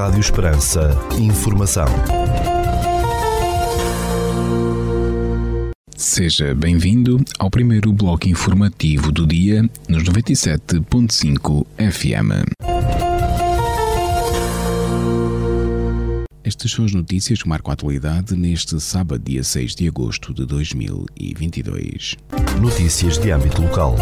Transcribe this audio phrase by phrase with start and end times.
[0.00, 0.98] Rádio Esperança.
[1.18, 1.84] Informação.
[5.94, 12.48] Seja bem-vindo ao primeiro bloco informativo do dia nos 97.5 FM.
[16.42, 20.46] Estas são as notícias que marcam a atualidade neste sábado, dia 6 de agosto de
[20.46, 22.16] 2022.
[22.58, 23.96] Notícias de âmbito local.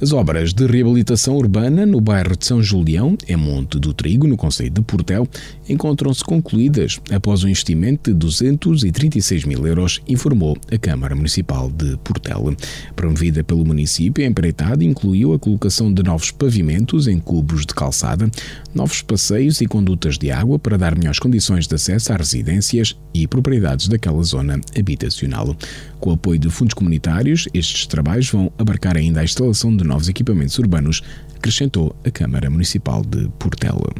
[0.00, 4.36] As obras de reabilitação urbana no bairro de São Julião, em Monte do Trigo, no
[4.36, 5.26] Conselho de Portel,
[5.68, 12.54] encontram-se concluídas após um investimento de 236 mil euros, informou a Câmara Municipal de Portel.
[12.94, 18.30] Promovida pelo município, a empreitada incluiu a colocação de novos pavimentos em cubos de calçada,
[18.72, 23.26] novos passeios e condutas de água para dar melhores condições de acesso às residências e
[23.26, 25.56] propriedades daquela zona habitacional.
[26.00, 30.08] Com o apoio de fundos comunitários, estes trabalhos vão abarcar ainda a instalação de novos
[30.08, 31.02] equipamentos urbanos,
[31.36, 33.92] acrescentou a Câmara Municipal de Portela.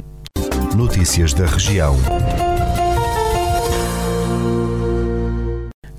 [0.77, 1.97] Notícias da região.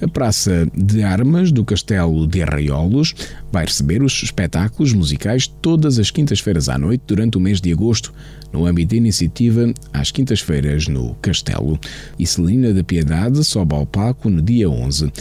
[0.02, 3.14] A Praça de Armas do Castelo de Arraiolos
[3.52, 8.14] vai receber os espetáculos musicais todas as quintas-feiras à noite durante o mês de agosto,
[8.54, 11.78] no âmbito da iniciativa Às Quintas-feiras no Castelo.
[12.18, 15.12] E Celina da Piedade sobe ao palco no dia 11.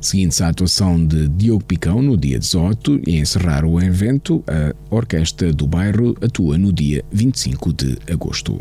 [0.00, 5.52] Seguindo-se a atuação de Diogo Picão no dia 18 e encerrar o evento, a Orquestra
[5.52, 8.60] do Bairro atua no dia 25 de agosto.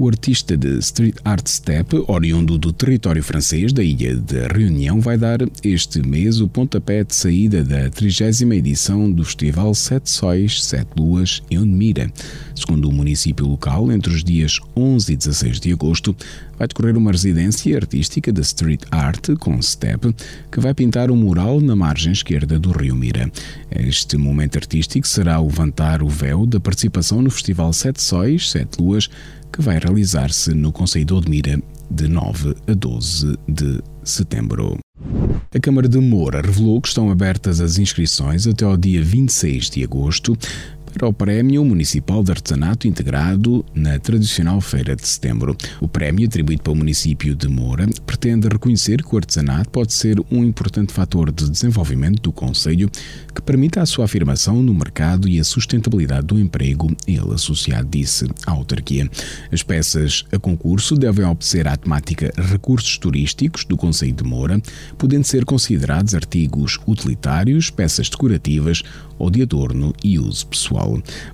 [0.00, 5.18] O artista de street art step, oriundo do território francês da ilha de Reunião, vai
[5.18, 10.90] dar este mês o pontapé de saída da 30 edição do festival Sete Sóis, Sete
[10.96, 12.12] Luas em Onmira.
[12.54, 16.14] Segundo o município local, entre os dias 11 e 16 de agosto,
[16.56, 20.14] vai decorrer uma residência artística de street art com step
[20.50, 23.30] que vai pintar um mural na margem esquerda do rio Mira.
[23.70, 28.80] Este momento artístico será o levantar o véu da participação no festival Sete Sóis, Sete
[28.80, 29.08] Luas,
[29.58, 34.78] que vai realizar-se no Conselho de Odmira de 9 a 12 de setembro.
[35.52, 39.82] A Câmara de Moura revelou que estão abertas as inscrições até ao dia 26 de
[39.82, 40.38] agosto
[40.98, 45.56] para o Prémio Municipal de Artesanato integrado na tradicional Feira de Setembro.
[45.80, 50.44] O prémio, atribuído pelo município de Moura, pretende reconhecer que o artesanato pode ser um
[50.44, 52.90] importante fator de desenvolvimento do Conselho
[53.32, 58.26] que permita a sua afirmação no mercado e a sustentabilidade do emprego ele associado, disse
[58.44, 59.08] a autarquia.
[59.52, 64.60] As peças a concurso devem obedecer à temática recursos turísticos do Conselho de Moura,
[64.98, 68.82] podendo ser considerados artigos utilitários, peças decorativas
[69.16, 70.87] ou de adorno e uso pessoal.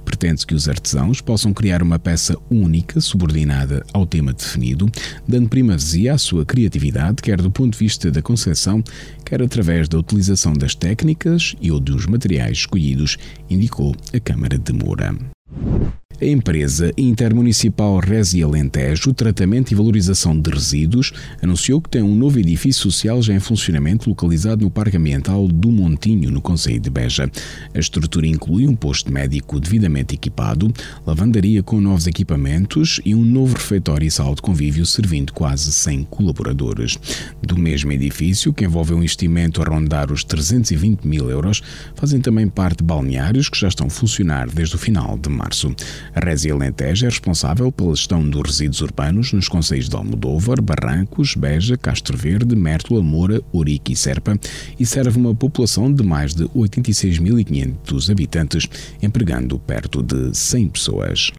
[0.04, 4.90] Pretende-se que os artesãos possam criar uma peça única, subordinada ao tema definido,
[5.26, 8.82] dando primazia à sua criatividade, quer do ponto de vista da concepção,
[9.24, 13.16] quer através da utilização das técnicas e ou dos materiais escolhidos,
[13.48, 15.14] indicou a Câmara de Moura.
[16.20, 22.38] A empresa intermunicipal Resi Alentejo, Tratamento e Valorização de Resíduos, anunciou que tem um novo
[22.38, 27.28] edifício social já em funcionamento localizado no Parque Ambiental do Montinho, no Conselho de Beja.
[27.74, 30.72] A estrutura inclui um posto médico devidamente equipado,
[31.04, 36.04] lavandaria com novos equipamentos e um novo refeitório e sala de convívio servindo quase 100
[36.04, 36.96] colaboradores.
[37.42, 41.60] Do mesmo edifício, que envolve um investimento a rondar os 320 mil euros,
[41.96, 45.74] fazem também parte balneários que já estão a funcionar desde o final de março.
[46.14, 51.34] A Resi Alentejo é responsável pela gestão dos resíduos urbanos nos concelhos de Almodóvar, Barrancos,
[51.34, 54.38] Beja, Castro Verde, Mértola, Moura, Urique e Serpa
[54.78, 58.68] e serve uma população de mais de 86.500 habitantes,
[59.02, 61.32] empregando perto de 100 pessoas.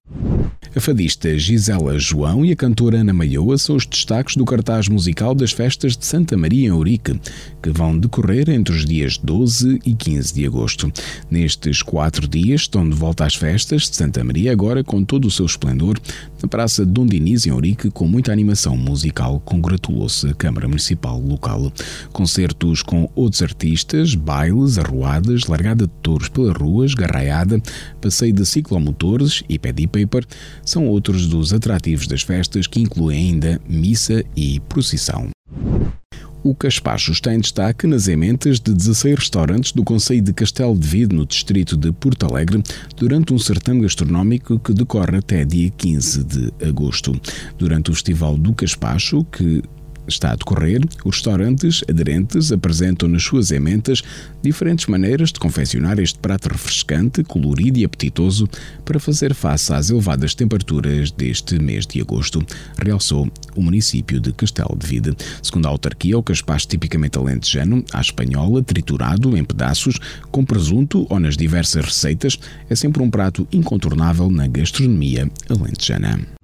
[0.76, 5.34] A fadista Gisela João e a cantora Ana Maioa são os destaques do cartaz musical
[5.34, 7.18] das festas de Santa Maria em Ourique,
[7.64, 10.92] que vão decorrer entre os dias 12 e 15 de agosto.
[11.32, 15.32] Nestes quatro dias estão de volta às festas de Santa Maria, agora com todo o
[15.32, 16.00] seu esplendor,
[16.42, 21.72] na Praça Dom Diniz, em Ourique, com muita animação musical, congratulou-se a Câmara Municipal local.
[22.12, 27.62] Concertos com outros artistas, bailes, arruadas, largada de touros pelas ruas, garraiada,
[28.02, 30.26] passeio de ciclomotores e pedi paper
[30.64, 35.35] são outros dos atrativos das festas que incluem ainda missa e procissão.
[36.46, 40.88] O Caspacho está em destaque nas ementas de 16 restaurantes do Conselho de Castelo de
[40.88, 42.62] Vide, no distrito de Porto Alegre,
[42.96, 47.20] durante um certame gastronómico que decorre até dia 15 de agosto.
[47.58, 49.64] Durante o Festival do Caspacho, que
[50.08, 54.04] está a decorrer, os restaurantes aderentes apresentam nas suas ementas
[54.42, 58.48] diferentes maneiras de confeccionar este prato refrescante, colorido e apetitoso
[58.84, 62.46] para fazer face às elevadas temperaturas deste mês de agosto,
[62.78, 65.16] realçou o município de Castelo de Vide.
[65.42, 70.00] Segundo a autarquia, o caspacho tipicamente alentejano, à espanhola, triturado em pedaços,
[70.32, 76.35] com presunto ou nas diversas receitas, é sempre um prato incontornável na gastronomia alentejana.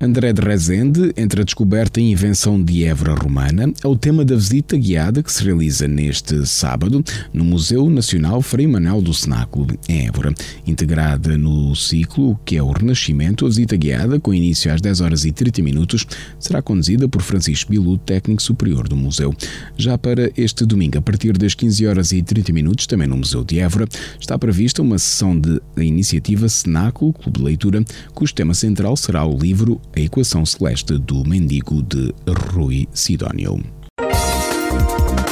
[0.00, 4.36] André de Rezende, entre a descoberta e invenção de Évora Romana, é o tema da
[4.36, 7.02] visita guiada que se realiza neste sábado
[7.32, 10.32] no Museu Nacional Frei Manuel do Cenáculo, em Évora.
[10.64, 15.24] Integrada no ciclo que é o Renascimento, a visita guiada, com início às 10 horas
[15.24, 16.06] e 30 minutos,
[16.38, 19.34] será conduzida por Francisco Bilu, técnico superior do museu.
[19.76, 23.42] Já para este domingo, a partir das 15 horas e 30 minutos, também no Museu
[23.42, 23.88] de Évora,
[24.20, 27.84] está prevista uma sessão de iniciativa Cenáculo Clube de Leitura,
[28.14, 32.12] cujo tema central será o livro A Equação Celeste do Mendigo de
[32.52, 33.62] Rui Sidónio.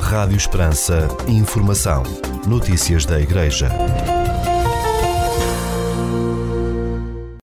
[0.01, 1.09] Rádio Esperança.
[1.29, 2.05] Informação.
[2.47, 3.69] Notícias da Igreja.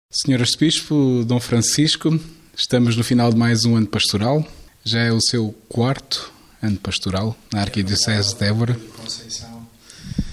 [0.10, 2.18] Senhor Arcebispo Dom Francisco,
[2.56, 4.48] estamos no final de mais um ano pastoral.
[4.86, 6.31] Já é o seu quarto
[6.62, 8.80] ano pastoral na Arquidiocese de Évora.
[8.95, 9.68] Conceição,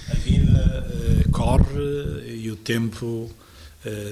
[0.09, 0.87] a vida
[1.27, 3.29] uh, corre e o tempo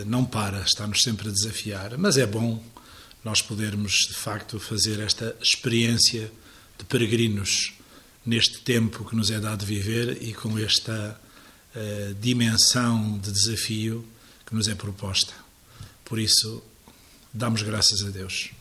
[0.08, 2.62] não para, está-nos sempre a desafiar, mas é bom
[3.24, 6.32] nós podermos de facto fazer esta experiência
[6.78, 7.74] de peregrinos
[8.26, 11.20] neste tempo que nos é dado viver e com esta
[11.76, 14.06] uh, dimensão de desafio
[14.46, 15.34] que nos é proposta.
[16.06, 16.64] Por isso,
[17.34, 18.52] damos graças a Deus.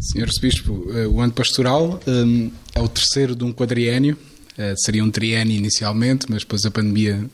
[0.00, 4.18] Senhor Bispo, eh, o ano pastoral um, é o terceiro de um quadriênio,
[4.58, 7.28] uh, seria um triênio inicialmente, mas depois a pandemia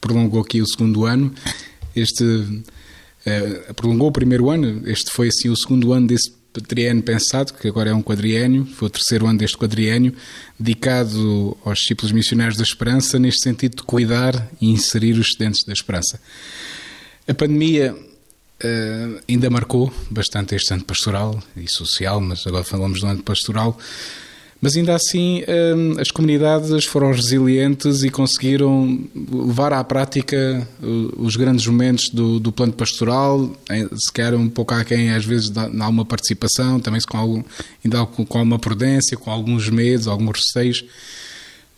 [0.00, 1.34] prolongou aqui o segundo ano.
[1.94, 6.32] Este uh, prolongou o primeiro ano, este foi assim o segundo ano desse
[6.62, 10.14] triênio pensado, que agora é um quadriênio, foi o terceiro ano deste quadriênio,
[10.58, 15.72] dedicado aos discípulos missionários da Esperança, neste sentido de cuidar e inserir os estudantes da
[15.72, 16.20] Esperança.
[17.26, 23.06] A pandemia uh, ainda marcou bastante este ano pastoral e social, mas agora falamos do
[23.06, 23.78] ano pastoral.
[24.64, 25.42] Mas ainda assim,
[25.76, 28.98] hum, as comunidades foram resilientes e conseguiram
[29.30, 30.66] levar à prática
[31.18, 36.06] os grandes momentos do, do plano pastoral, se um pouco aquém, às vezes, dá alguma
[36.06, 37.42] participação, também com, algum,
[37.84, 40.82] ainda com alguma prudência, com alguns medos, alguns receios.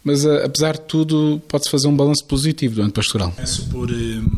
[0.04, 3.32] Mas, apesar de tudo, pode-se fazer um balanço positivo do ano pastoral.
[3.32, 4.28] Começo por hum,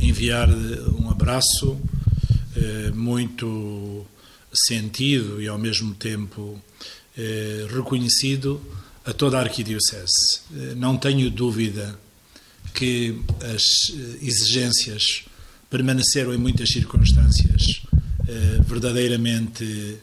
[0.00, 1.76] enviar um abraço
[2.56, 4.06] eh, muito
[4.54, 6.58] sentido e, ao mesmo tempo,
[7.16, 8.60] eh, reconhecido
[9.04, 10.40] a toda a Arquidiocese.
[10.52, 11.96] Eh, não tenho dúvida
[12.74, 15.22] que as eh, exigências
[15.70, 17.82] permaneceram em muitas circunstâncias
[18.66, 19.98] verdadeiramente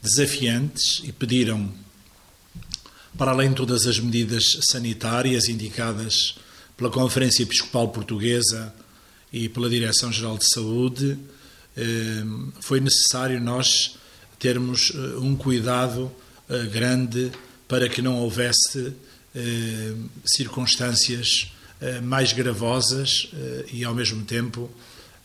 [0.00, 1.70] desafiantes e pediram,
[3.18, 6.36] para além de todas as medidas sanitárias indicadas
[6.76, 8.72] pela Conferência Episcopal Portuguesa
[9.32, 11.18] e pela Direção-Geral de Saúde,
[12.60, 13.96] foi necessário nós
[14.38, 16.10] termos eh, um cuidado
[16.48, 17.32] eh, grande
[17.68, 18.92] para que não houvesse
[19.34, 19.94] eh,
[20.24, 21.52] circunstâncias
[22.04, 23.28] mais gravosas
[23.70, 24.70] e, ao mesmo tempo,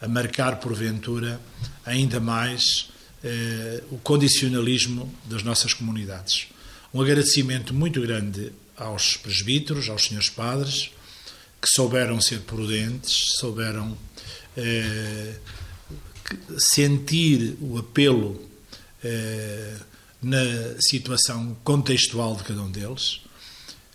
[0.02, 1.40] a marcar, porventura,
[1.86, 2.90] ainda mais
[3.90, 6.48] o condicionalismo das nossas comunidades.
[6.94, 10.92] Um agradecimento muito grande aos presbíteros, aos senhores padres,
[11.62, 13.98] que souberam ser prudentes, souberam
[16.58, 18.51] sentir o apelo
[20.22, 23.22] na situação contextual de cada um deles.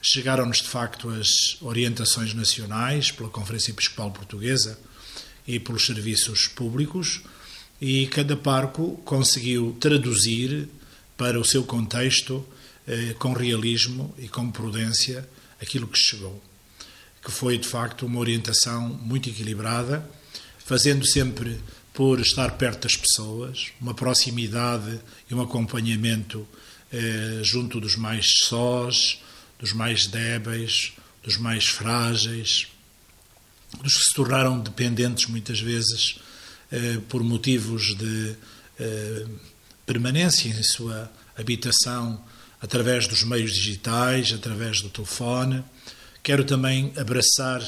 [0.03, 4.79] Chegaram-nos, de facto, as orientações nacionais pela Conferência Episcopal Portuguesa
[5.47, 7.23] e pelos serviços públicos,
[7.81, 10.69] e cada parco conseguiu traduzir
[11.17, 12.47] para o seu contexto,
[12.87, 15.29] eh, com realismo e com prudência,
[15.61, 16.43] aquilo que chegou.
[17.25, 20.09] Que foi, de facto, uma orientação muito equilibrada,
[20.59, 21.61] fazendo sempre
[21.97, 25.01] por estar perto das pessoas, uma proximidade
[25.31, 26.47] e um acompanhamento
[26.93, 29.23] eh, junto dos mais sós,
[29.59, 30.93] dos mais débeis,
[31.25, 32.67] dos mais frágeis,
[33.83, 36.21] dos que se tornaram dependentes muitas vezes
[36.71, 38.37] eh, por motivos de
[38.79, 39.27] eh,
[39.87, 42.23] permanência em sua habitação
[42.61, 45.65] através dos meios digitais, através do telefone.
[46.23, 47.63] Quero também abraçar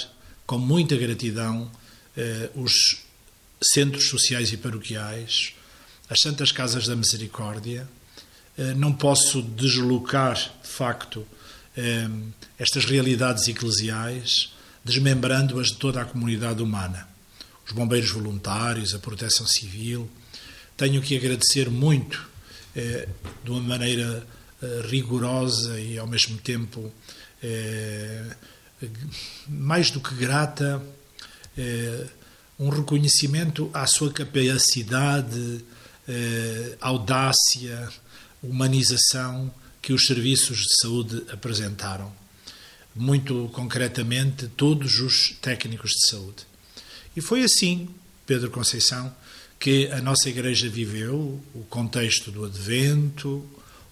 [0.44, 1.72] com muita gratidão
[2.14, 3.07] eh, os
[3.60, 5.54] centros sociais e paroquiais,
[6.08, 7.88] as Santas Casas da Misericórdia.
[8.56, 11.26] Eh, não posso deslocar, de facto,
[11.76, 12.08] eh,
[12.58, 14.52] estas realidades eclesiais,
[14.84, 17.06] desmembrando-as de toda a comunidade humana.
[17.66, 20.10] Os bombeiros voluntários, a proteção civil.
[20.76, 22.26] Tenho que agradecer muito
[22.74, 23.08] eh,
[23.44, 24.26] de uma maneira
[24.90, 26.92] rigorosa e ao mesmo tempo
[29.48, 30.82] mais do que grata,
[32.58, 35.64] um reconhecimento à sua capacidade,
[36.80, 37.88] audácia,
[38.42, 42.12] humanização que os serviços de saúde apresentaram.
[42.96, 46.46] Muito concretamente, todos os técnicos de saúde.
[47.16, 47.88] E foi assim,
[48.26, 49.14] Pedro Conceição,
[49.58, 53.44] que a nossa Igreja viveu o contexto do Advento,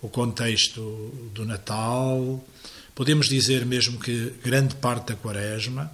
[0.02, 2.44] o contexto do Natal,
[2.94, 5.90] podemos dizer mesmo que grande parte da Quaresma,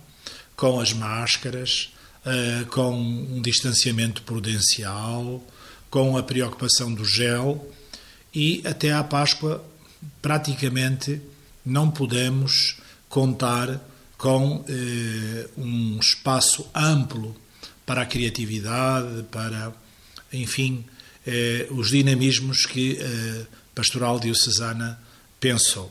[0.56, 1.91] com as máscaras,
[2.24, 5.42] eh, com um distanciamento prudencial,
[5.90, 7.70] com a preocupação do gel
[8.34, 9.64] e até à Páscoa
[10.20, 11.20] praticamente
[11.64, 12.76] não podemos
[13.08, 13.80] contar
[14.16, 17.36] com eh, um espaço amplo
[17.84, 19.72] para a criatividade, para,
[20.32, 20.84] enfim,
[21.26, 24.98] eh, os dinamismos que a eh, Pastoral Diocesana
[25.40, 25.90] pensou.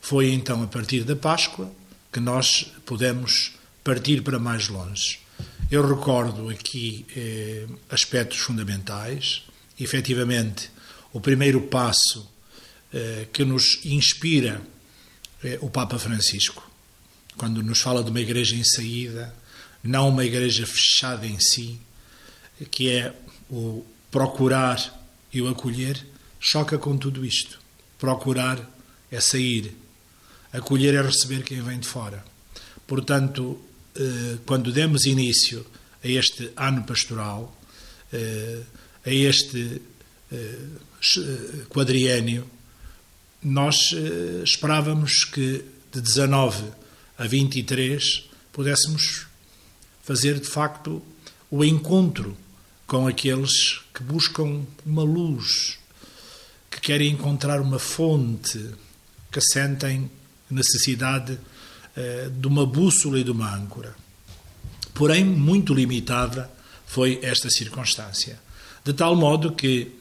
[0.00, 1.72] Foi então a partir da Páscoa
[2.12, 3.52] que nós pudemos
[3.82, 5.21] partir para mais longe.
[5.72, 9.42] Eu recordo aqui eh, aspectos fundamentais.
[9.80, 10.70] Efetivamente,
[11.14, 12.30] o primeiro passo
[12.92, 14.60] eh, que nos inspira
[15.42, 16.70] é o Papa Francisco
[17.38, 19.34] quando nos fala de uma igreja em saída,
[19.82, 21.80] não uma igreja fechada em si,
[22.70, 23.14] que é
[23.50, 24.78] o procurar
[25.32, 26.06] e o acolher,
[26.38, 27.58] choca com tudo isto.
[27.98, 28.60] Procurar
[29.10, 29.74] é sair,
[30.52, 32.22] acolher é receber quem vem de fora.
[32.86, 33.58] Portanto,
[34.46, 35.66] quando demos início
[36.02, 37.54] a este ano pastoral,
[38.12, 38.62] eh,
[39.04, 39.82] a este
[40.30, 40.58] eh,
[41.68, 42.48] quadriênio,
[43.42, 43.76] nós
[44.44, 46.64] esperávamos que de 19
[47.18, 49.26] a 23, pudéssemos
[50.02, 51.02] fazer de facto
[51.50, 52.36] o encontro
[52.86, 55.78] com aqueles que buscam uma luz,
[56.70, 58.70] que querem encontrar uma fonte,
[59.30, 60.10] que sentem
[60.50, 61.51] necessidade eh,
[62.40, 63.94] de uma bússola e de uma âncora.
[64.94, 66.50] Porém, muito limitada
[66.86, 68.38] foi esta circunstância,
[68.84, 69.92] de tal modo que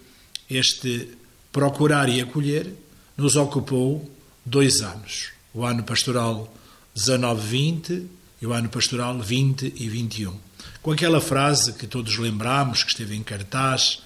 [0.49, 1.09] este
[1.51, 2.73] procurar e acolher
[3.17, 4.09] nos ocupou
[4.45, 5.31] dois anos.
[5.53, 6.53] O ano pastoral
[6.95, 8.07] 19, 20
[8.41, 10.33] e o ano pastoral 20 e 21.
[10.81, 14.01] Com aquela frase que todos lembramos, que esteve em cartaz,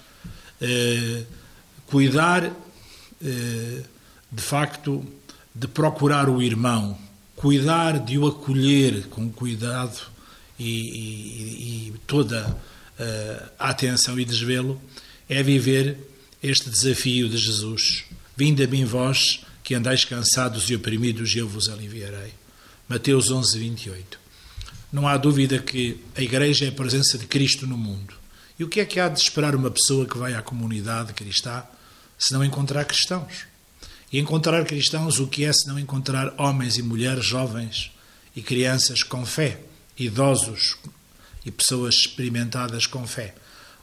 [0.60, 1.24] eh,
[1.86, 3.82] cuidar, eh,
[4.30, 5.04] de facto,
[5.54, 6.98] de procurar o irmão,
[7.36, 10.00] cuidar de o acolher com cuidado
[10.58, 12.56] e, e, e toda
[12.98, 14.80] eh, a atenção e desvelo,
[15.28, 15.98] é viver
[16.42, 18.04] este desafio de Jesus.
[18.34, 22.32] Vinde a mim vós que andais cansados e oprimidos, e eu vos aliviarei.
[22.88, 24.18] Mateus 11, 28.
[24.90, 28.14] Não há dúvida que a Igreja é a presença de Cristo no mundo.
[28.58, 31.64] E o que é que há de esperar uma pessoa que vai à comunidade cristã
[32.16, 33.44] se não encontrar cristãos?
[34.12, 37.90] E encontrar cristãos, o que é se não encontrar homens e mulheres jovens
[38.34, 39.60] e crianças com fé,
[39.98, 40.76] idosos
[41.44, 43.34] e pessoas experimentadas com fé?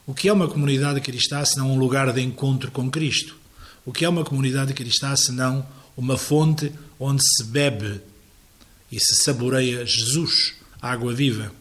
[0.06, 3.36] O que é uma comunidade cristã se não um lugar de encontro com Cristo?
[3.84, 5.66] O que é uma comunidade cristã se não
[5.96, 8.00] uma fonte onde se bebe
[8.90, 11.52] e se saboreia Jesus, a água viva.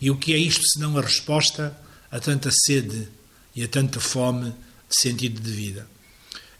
[0.00, 1.76] E o que é isto senão a resposta
[2.10, 3.08] a tanta sede
[3.54, 5.93] e a tanta fome de sentido de vida?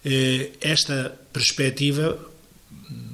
[0.05, 2.19] Eh, esta perspectiva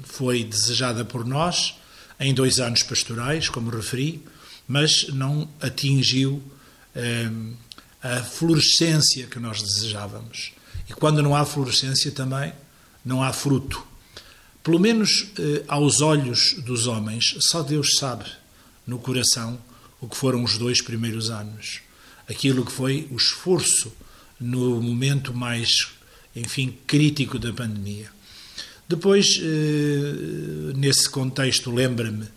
[0.03, 1.75] foi desejada por nós
[2.19, 4.23] em dois anos pastorais, como referi,
[4.67, 6.41] mas não atingiu
[6.95, 7.29] eh,
[8.01, 10.51] a florescência que nós desejávamos.
[10.89, 12.53] E quando não há florescência também
[13.03, 13.83] não há fruto.
[14.63, 18.25] Pelo menos eh, aos olhos dos homens, só Deus sabe
[18.85, 19.59] no coração
[19.99, 21.79] o que foram os dois primeiros anos.
[22.29, 23.91] Aquilo que foi o esforço
[24.39, 25.87] no momento mais,
[26.35, 28.09] enfim, crítico da pandemia.
[28.87, 32.27] Depois, eh, nesse contexto, lembra-me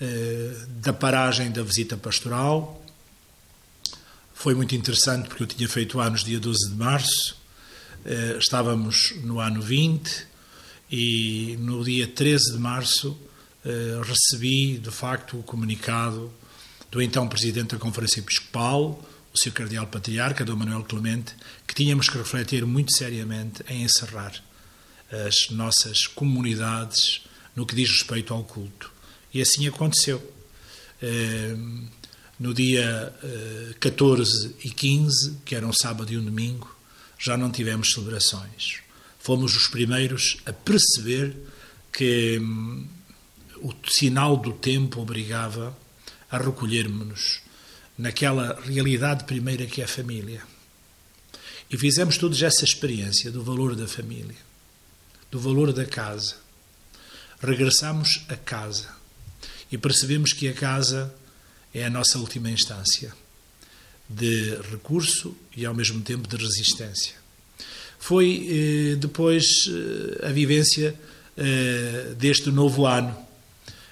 [0.00, 2.80] eh, da paragem da visita pastoral.
[4.32, 7.36] Foi muito interessante porque eu tinha feito anos dia 12 de março,
[8.04, 10.26] eh, estávamos no ano 20
[10.90, 13.18] e no dia 13 de março
[14.04, 16.32] recebi, de facto, o comunicado
[16.88, 19.50] do então Presidente da Conferência Episcopal, o Sr.
[19.50, 21.34] Cardeal Patriarca, Dom Manuel Clemente,
[21.76, 24.32] tínhamos que refletir muito seriamente em encerrar
[25.26, 27.22] as nossas comunidades
[27.54, 28.90] no que diz respeito ao culto.
[29.32, 30.20] E assim aconteceu.
[31.00, 31.54] Eh,
[32.40, 33.14] no dia
[33.78, 36.74] 14 eh, e 15, que era um sábado e um domingo,
[37.18, 38.86] já não tivemos celebrações
[39.26, 41.34] fomos os primeiros a perceber
[41.92, 42.86] que hum,
[43.56, 45.76] o sinal do tempo obrigava
[46.30, 47.40] a recolhermos-nos
[47.98, 50.42] naquela realidade primeira que é a família.
[51.70, 54.36] E fizemos todos essa experiência do valor da família,
[55.30, 56.36] do valor da casa.
[57.40, 58.88] Regressamos a casa
[59.70, 61.12] e percebemos que a casa
[61.74, 63.12] é a nossa última instância
[64.08, 67.14] de recurso e ao mesmo tempo de resistência.
[67.98, 70.94] Foi eh, depois eh, a vivência
[71.36, 73.16] eh, deste novo ano,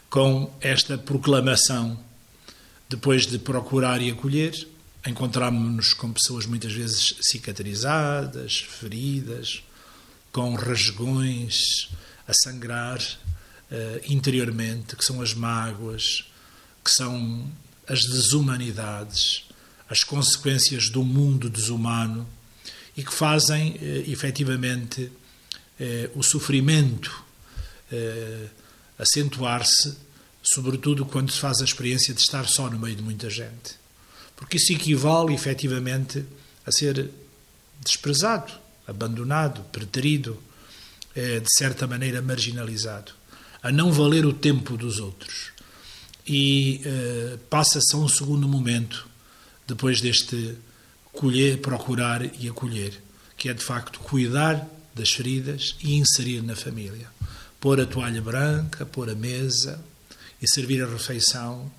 [0.08, 1.98] com esta proclamação,
[2.88, 4.54] depois de procurar e acolher,
[5.06, 9.62] encontrámos-nos com pessoas muitas vezes cicatrizadas, feridas,
[10.32, 11.90] com rasgões
[12.26, 16.24] a sangrar uh, interiormente, que são as mágoas,
[16.82, 17.46] que são
[17.86, 19.44] as desumanidades,
[19.88, 22.26] as consequências do mundo desumano
[22.96, 27.22] e que fazem uh, efetivamente uh, o sofrimento
[27.92, 28.48] uh,
[28.98, 29.98] acentuar-se,
[30.42, 33.83] sobretudo quando se faz a experiência de estar só no meio de muita gente
[34.36, 36.24] porque isso equivale efetivamente
[36.66, 37.10] a ser
[37.80, 38.52] desprezado,
[38.86, 40.40] abandonado, preterido,
[41.14, 43.12] eh, de certa maneira marginalizado,
[43.62, 45.52] a não valer o tempo dos outros.
[46.26, 49.08] E eh, passa-se a um segundo momento,
[49.66, 50.56] depois deste
[51.12, 53.00] colher, procurar e acolher,
[53.36, 57.08] que é de facto cuidar das feridas e inserir na família.
[57.60, 59.82] Pôr a toalha branca, pôr a mesa
[60.40, 61.70] e servir a refeição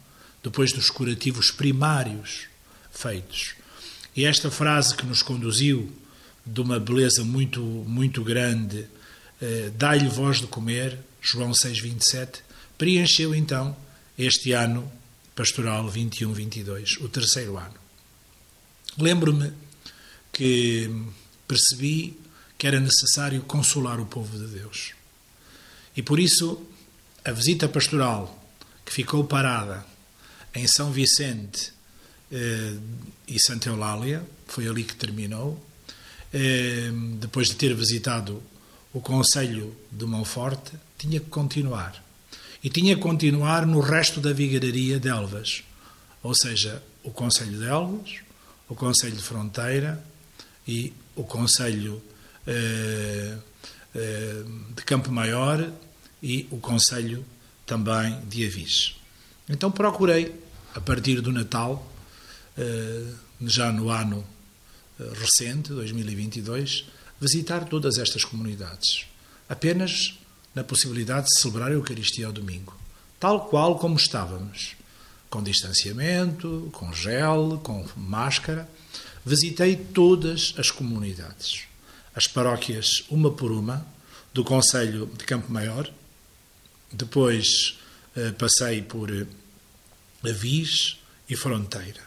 [0.45, 2.45] depois dos curativos primários
[2.91, 3.55] feitos.
[4.15, 5.91] E esta frase que nos conduziu
[6.45, 8.85] de uma beleza muito, muito grande,
[9.41, 12.41] eh, dá-lhe voz de comer, João 6,27,
[12.77, 13.75] preencheu então
[14.15, 14.89] este ano
[15.35, 17.73] pastoral 21-22, o terceiro ano.
[18.99, 19.51] Lembro-me
[20.31, 20.91] que
[21.47, 22.19] percebi
[22.55, 24.93] que era necessário consolar o povo de Deus.
[25.97, 26.63] E por isso,
[27.25, 28.47] a visita pastoral
[28.85, 29.94] que ficou parada
[30.55, 31.73] em São Vicente
[32.31, 32.73] eh,
[33.27, 35.63] e Santa Eulália, foi ali que terminou.
[36.33, 38.41] Eh, depois de ter visitado
[38.93, 42.03] o Conselho de Monforte, tinha que continuar.
[42.63, 45.63] E tinha que continuar no resto da vigararia de Elvas,
[46.23, 48.15] ou seja, o Conselho de Elvas,
[48.67, 50.03] o Conselho de Fronteira
[50.67, 52.01] e o Conselho
[52.47, 53.37] eh,
[54.75, 55.71] de Campo Maior
[56.23, 57.23] e o Conselho
[57.65, 58.95] também de Avis.
[59.47, 60.33] Então procurei,
[60.75, 61.89] a partir do Natal,
[62.57, 63.05] eh,
[63.41, 64.25] já no ano
[64.99, 66.85] eh, recente, 2022,
[67.19, 69.05] visitar todas estas comunidades,
[69.47, 70.19] apenas
[70.53, 72.77] na possibilidade de celebrar a Eucaristia ao domingo,
[73.19, 74.75] tal qual como estávamos,
[75.29, 78.69] com distanciamento, com gel, com máscara.
[79.25, 81.63] Visitei todas as comunidades,
[82.13, 83.85] as paróquias, uma por uma,
[84.33, 85.89] do Conselho de Campo Maior,
[86.91, 87.77] depois
[88.15, 89.09] eh, passei por
[90.27, 90.97] Avis
[91.29, 92.01] e Fronteira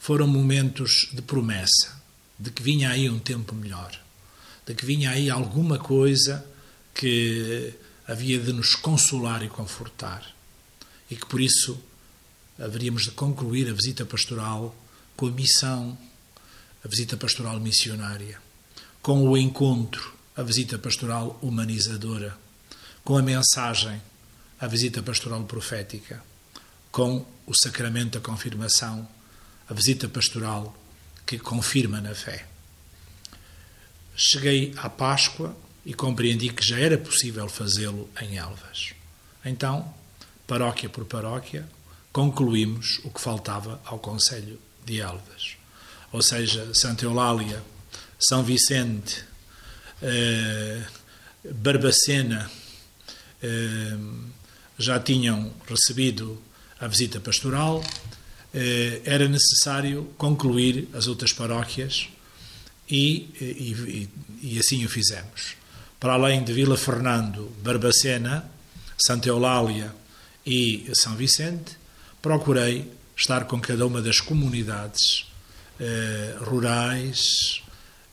[0.00, 2.02] foram momentos de promessa,
[2.38, 3.92] de que vinha aí um tempo melhor,
[4.66, 6.44] de que vinha aí alguma coisa
[6.94, 7.74] que
[8.08, 10.34] havia de nos consolar e confortar.
[11.10, 11.78] E que por isso
[12.58, 14.74] haveríamos de concluir a visita pastoral
[15.16, 15.98] com a missão,
[16.82, 18.40] a visita pastoral missionária,
[19.02, 22.36] com o encontro, a visita pastoral humanizadora,
[23.04, 24.00] com a mensagem,
[24.58, 26.22] a visita pastoral profética,
[26.90, 29.08] com o sacramento da confirmação
[29.68, 30.76] a visita pastoral
[31.24, 32.46] que confirma na fé.
[34.16, 38.92] Cheguei à Páscoa e compreendi que já era possível fazê-lo em Elvas.
[39.44, 39.94] Então,
[40.46, 41.68] paróquia por paróquia,
[42.12, 45.56] concluímos o que faltava ao Conselho de Elvas.
[46.12, 47.62] Ou seja, Santa Eulália,
[48.18, 49.24] São Vicente,
[50.02, 50.82] eh,
[51.54, 52.50] Barbacena
[53.42, 53.96] eh,
[54.78, 56.42] já tinham recebido
[56.80, 57.82] a visita pastoral,
[58.52, 62.08] eh, era necessário concluir as outras paróquias
[62.88, 64.08] e, e,
[64.42, 65.54] e, assim o fizemos.
[66.00, 68.50] Para além de Vila Fernando, Barbacena,
[68.98, 69.94] Santa Eulália
[70.44, 71.76] e São Vicente,
[72.20, 75.26] procurei estar com cada uma das comunidades
[75.78, 77.62] eh, rurais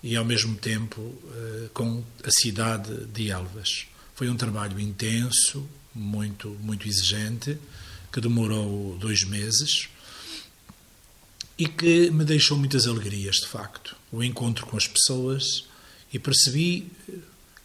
[0.03, 3.87] e, ao mesmo tempo, eh, com a cidade de Elvas.
[4.13, 7.57] Foi um trabalho intenso, muito, muito exigente,
[8.17, 9.89] que demorou dois meses
[11.55, 13.95] e que me deixou muitas alegrias, de facto.
[14.11, 15.65] O encontro com as pessoas
[16.11, 16.91] e percebi,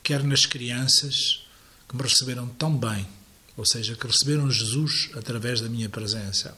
[0.03, 1.47] quer nas crianças,
[1.89, 3.09] que me receberam tão bem,
[3.57, 6.55] ou seja, que receberam Jesus através da minha presença,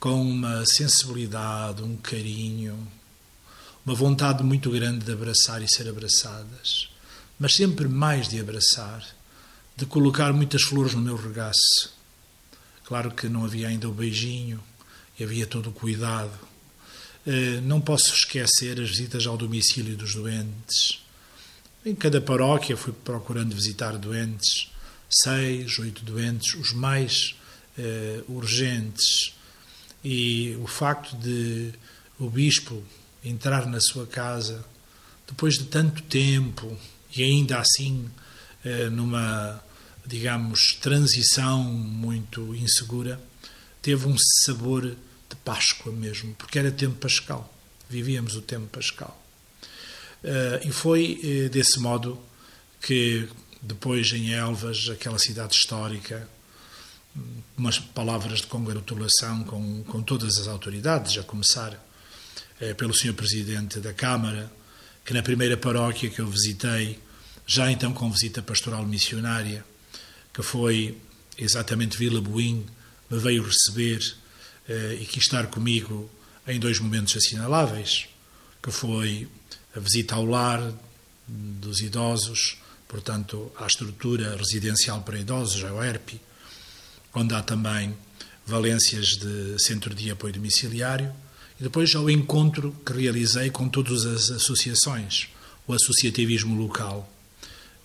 [0.00, 2.88] com uma sensibilidade, um carinho,
[3.84, 6.88] uma vontade muito grande de abraçar e ser abraçadas,
[7.38, 9.06] mas sempre mais de abraçar,
[9.76, 11.93] de colocar muitas flores no meu regaço.
[12.84, 14.62] Claro que não havia ainda o beijinho,
[15.20, 16.38] havia todo o cuidado
[17.62, 21.02] não posso esquecer as visitas ao domicílio dos doentes.
[21.84, 24.70] Em cada paróquia fui procurando visitar doentes,
[25.08, 27.34] seis, oito doentes, os mais
[27.78, 29.34] uh, urgentes.
[30.02, 31.72] E o facto de
[32.18, 32.82] o bispo
[33.24, 34.64] entrar na sua casa
[35.26, 36.76] depois de tanto tempo
[37.16, 38.10] e ainda assim
[38.64, 39.62] uh, numa,
[40.06, 43.20] digamos, transição muito insegura,
[43.80, 47.52] teve um sabor de Páscoa mesmo, porque era tempo pascal.
[47.88, 49.20] Vivíamos o tempo pascal.
[50.22, 52.18] Uh, e foi uh, desse modo
[52.80, 53.28] que
[53.60, 56.28] depois em Elvas, aquela cidade histórica,
[57.56, 63.14] umas palavras de congratulação com, com todas as autoridades, a começar uh, pelo Sr.
[63.14, 64.50] Presidente da Câmara,
[65.04, 66.98] que na primeira paróquia que eu visitei,
[67.46, 69.64] já então com visita pastoral missionária,
[70.34, 70.98] que foi
[71.38, 72.66] exatamente Vila Buim,
[73.08, 74.00] me veio receber
[74.68, 76.10] eh, e quis estar comigo
[76.46, 78.08] em dois momentos assinaláveis,
[78.60, 79.28] que foi
[79.74, 80.60] a visita ao lar
[81.26, 86.20] dos idosos, portanto, à estrutura residencial para idosos, a OERP,
[87.14, 87.94] onde há também
[88.46, 91.12] valências de centro de apoio domiciliário,
[91.58, 95.28] e depois ao encontro que realizei com todas as associações,
[95.66, 97.10] o associativismo local,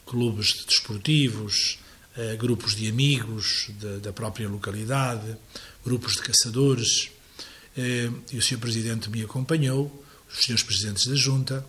[0.06, 1.78] clubes desportivos,
[2.38, 3.70] grupos de amigos
[4.02, 5.38] da própria localidade,
[5.84, 7.10] grupos de caçadores,
[7.78, 8.58] eh, e o Sr.
[8.58, 10.64] Presidente me acompanhou, os Srs.
[10.64, 11.66] Presidentes da Junta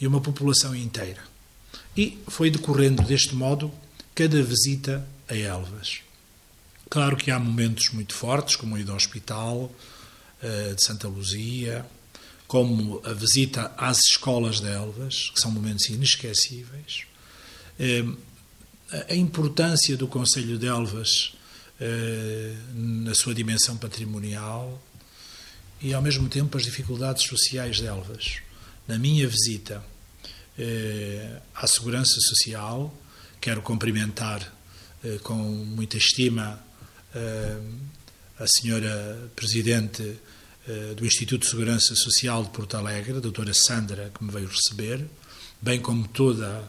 [0.00, 1.22] e uma população inteira.
[1.96, 3.72] E foi decorrendo deste modo
[4.14, 6.00] cada visita a Elvas.
[6.90, 9.72] Claro que há momentos muito fortes, como a ida ao hospital
[10.42, 11.86] eh, de Santa Luzia,
[12.46, 17.06] como a visita às escolas de Elvas, que são momentos inesquecíveis.
[19.08, 21.32] A importância do Conselho de Elvas
[21.80, 24.80] eh, na sua dimensão patrimonial
[25.82, 28.36] e, ao mesmo tempo, as dificuldades sociais de Elvas.
[28.86, 29.84] Na minha visita
[30.56, 32.94] eh, à Segurança Social,
[33.40, 34.40] quero cumprimentar
[35.04, 36.64] eh, com muita estima
[38.38, 40.18] a senhora Presidente
[40.98, 45.02] do Instituto de Segurança Social de Porto Alegre, a doutora Sandra, que me veio receber,
[45.62, 46.62] bem como toda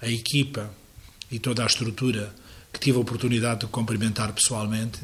[0.00, 0.74] a equipa
[1.30, 2.34] e toda a estrutura
[2.72, 5.00] que tive a oportunidade de cumprimentar pessoalmente,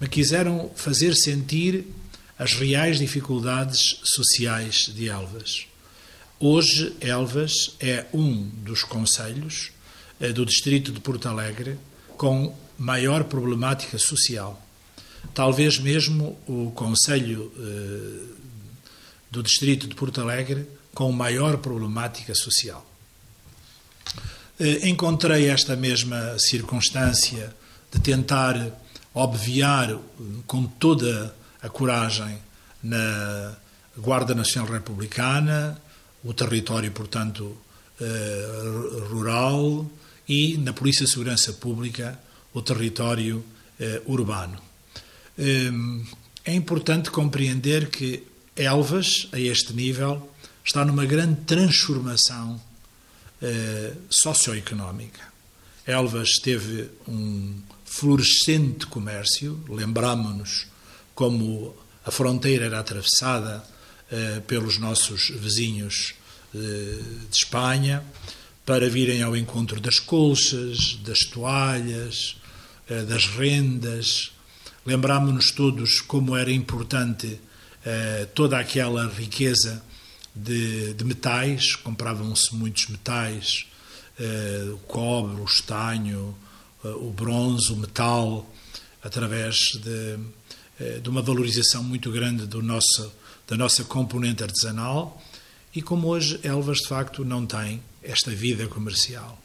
[0.00, 1.86] me quiseram fazer sentir
[2.38, 5.66] as reais dificuldades sociais de Elvas.
[6.38, 9.72] Hoje, Elvas é um dos conselhos
[10.20, 11.76] eh, do distrito de Porto Alegre
[12.16, 14.64] com maior problemática social.
[15.34, 18.38] Talvez mesmo o conselho eh,
[19.30, 22.86] do distrito de Porto Alegre com maior problemática social.
[24.60, 27.54] Eh, encontrei esta mesma circunstância
[27.92, 28.56] de tentar
[29.14, 29.96] obviar
[30.48, 32.36] com toda a coragem
[32.82, 33.56] na
[33.96, 35.80] Guarda Nacional Republicana,
[36.24, 37.56] o território, portanto,
[38.00, 39.88] eh, rural
[40.28, 42.18] e na Polícia de Segurança Pública,
[42.52, 43.44] o território
[43.78, 44.60] eh, urbano.
[46.44, 48.24] É importante compreender que
[48.56, 50.28] Elvas, a este nível,
[50.64, 52.60] está numa grande transformação
[53.42, 55.32] eh, socioeconómica.
[55.86, 60.66] Elvas teve um florescente comércio, lembramos-nos
[61.14, 61.74] como
[62.04, 63.64] a fronteira era atravessada
[64.10, 66.14] eh, pelos nossos vizinhos
[66.54, 66.58] eh,
[67.30, 68.04] de Espanha
[68.64, 72.36] para virem ao encontro das colchas, das toalhas,
[72.88, 74.32] eh, das rendas.
[74.84, 77.40] Lembramos-nos todos como era importante
[77.84, 79.82] eh, toda aquela riqueza
[80.38, 83.66] de, de metais, compravam-se muitos metais,
[84.18, 86.34] uh, o cobre, o estanho,
[86.84, 88.48] uh, o bronze, o metal,
[89.02, 90.18] através de,
[90.80, 93.12] uh, de uma valorização muito grande do nosso,
[93.46, 95.20] da nossa componente artesanal.
[95.74, 99.38] E como hoje Elvas, de facto, não tem esta vida comercial.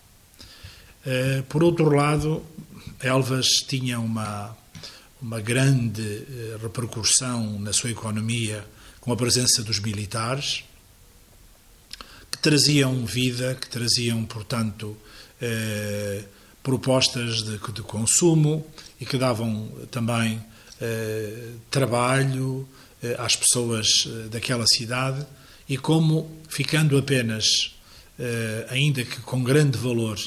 [1.49, 2.41] Por outro lado,
[3.01, 4.56] Elvas tinha uma,
[5.21, 6.23] uma grande
[6.62, 8.65] repercussão na sua economia
[9.01, 10.63] com a presença dos militares,
[12.43, 14.97] traziam vida, que traziam, portanto,
[15.41, 16.23] eh,
[16.62, 18.67] propostas de, de, consumo
[18.99, 20.43] e que davam também
[20.82, 22.67] eh, trabalho
[23.01, 25.25] eh, às pessoas eh, daquela cidade
[25.69, 27.75] e como, ficando apenas,
[28.19, 30.19] eh, ainda que com grande valor,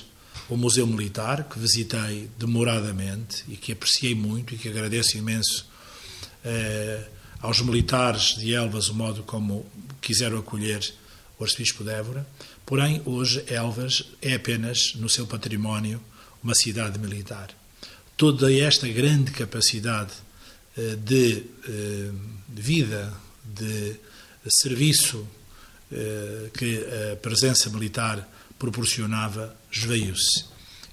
[0.49, 5.67] o Museu Militar, que visitei demoradamente e que apreciei muito e que agradeço imenso
[6.43, 7.09] eh,
[7.43, 9.67] aos militares de Elvas o modo como
[10.01, 10.81] quiseram acolher
[11.39, 12.27] o arcebispo de Évora,
[12.65, 16.01] porém hoje Elvas é apenas no seu património
[16.43, 17.51] uma cidade militar.
[18.17, 20.13] Toda esta grande capacidade
[20.77, 22.11] eh, de, eh,
[22.49, 23.13] vida,
[23.45, 23.97] de
[24.49, 25.27] serviço
[26.55, 30.45] que a presença militar proporcionava esvaiu-se.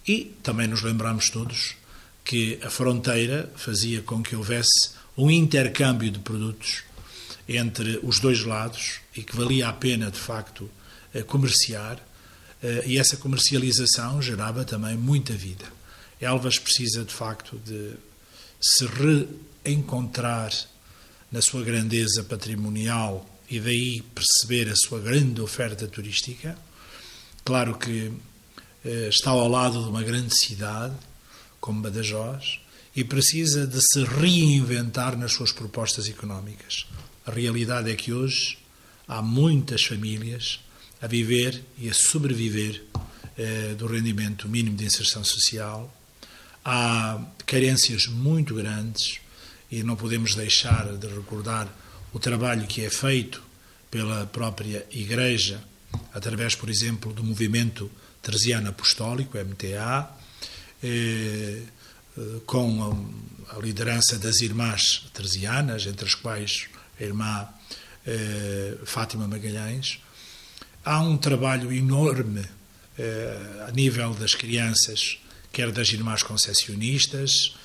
[0.07, 1.75] E também nos lembramos todos
[2.23, 6.83] que a fronteira fazia com que houvesse um intercâmbio de produtos
[7.47, 10.69] entre os dois lados e que valia a pena, de facto,
[11.27, 11.99] comerciar,
[12.85, 15.65] e essa comercialização gerava também muita vida.
[16.19, 17.93] Elvas precisa, de facto, de
[18.61, 18.87] se
[19.65, 20.51] reencontrar
[21.31, 26.57] na sua grandeza patrimonial e daí perceber a sua grande oferta turística.
[27.43, 28.13] Claro que
[28.85, 30.95] eh, está ao lado de uma grande cidade,
[31.59, 32.59] como Badajoz,
[32.95, 36.85] e precisa de se reinventar nas suas propostas económicas.
[37.25, 38.57] A realidade é que hoje
[39.07, 40.59] há muitas famílias
[41.01, 42.83] a viver e a sobreviver
[43.37, 45.93] eh, do rendimento mínimo de inserção social.
[46.63, 49.19] Há carências muito grandes
[49.71, 51.67] e não podemos deixar de recordar
[52.13, 53.43] o trabalho que é feito
[53.89, 55.61] pela própria Igreja,
[56.13, 60.09] através, por exemplo, do movimento Teresiano Apostólico, MTA,
[60.83, 61.61] eh,
[62.17, 63.17] eh, com
[63.49, 66.67] a, liderança das irmãs teresianas, entre as quais
[66.99, 67.47] a irmã
[68.85, 69.99] Fátima Magalhães.
[70.83, 72.43] Há um trabalho enorme
[73.67, 75.17] a nível das crianças,
[75.51, 77.55] quer das irmãs concessionistas,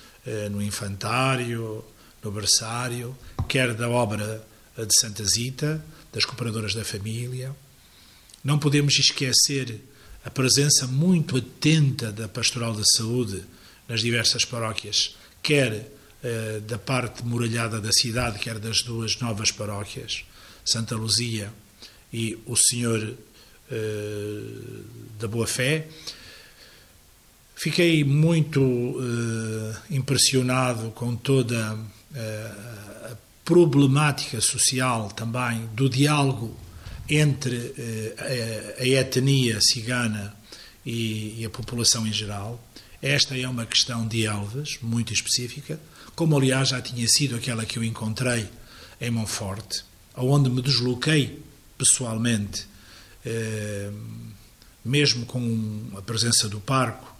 [0.50, 1.84] no infantário,
[2.22, 3.16] no berçário,
[3.48, 4.44] quer da obra
[4.76, 7.54] de Santa Zita, das cooperadoras da família.
[8.42, 9.80] Não podemos esquecer
[10.24, 13.44] a presença muito atenta da Pastoral da Saúde
[13.88, 15.86] nas diversas paróquias, quer eh,
[16.66, 20.24] da parte muralhada da cidade, quer das duas novas paróquias,
[20.64, 21.52] Santa Luzia
[22.12, 23.14] e o Senhor
[23.70, 24.40] eh,
[25.18, 25.86] da Boa Fé.
[27.54, 31.78] Fiquei muito eh, impressionado com toda
[33.04, 36.56] a problemática social também do diálogo
[37.08, 40.34] entre eh, a, etnia cigana
[40.84, 42.62] e, a população em geral.
[43.00, 45.78] Esta é uma questão de Elvas, muito específica,
[46.16, 48.48] como aliás já tinha sido aquela que eu encontrei
[49.00, 49.84] em Monforte,
[50.16, 51.40] onde me desloquei
[51.76, 52.66] pessoalmente,
[53.24, 53.92] eh,
[54.84, 57.16] mesmo com a presença do parco,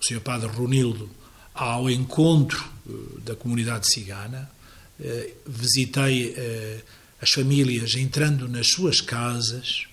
[0.00, 0.20] o Sr.
[0.20, 1.08] Padre Runildo,
[1.54, 4.50] ao encontro eh, da comunidade cigana,
[4.98, 6.34] eh, visitei
[7.22, 9.84] as famílias entrando nas suas casas,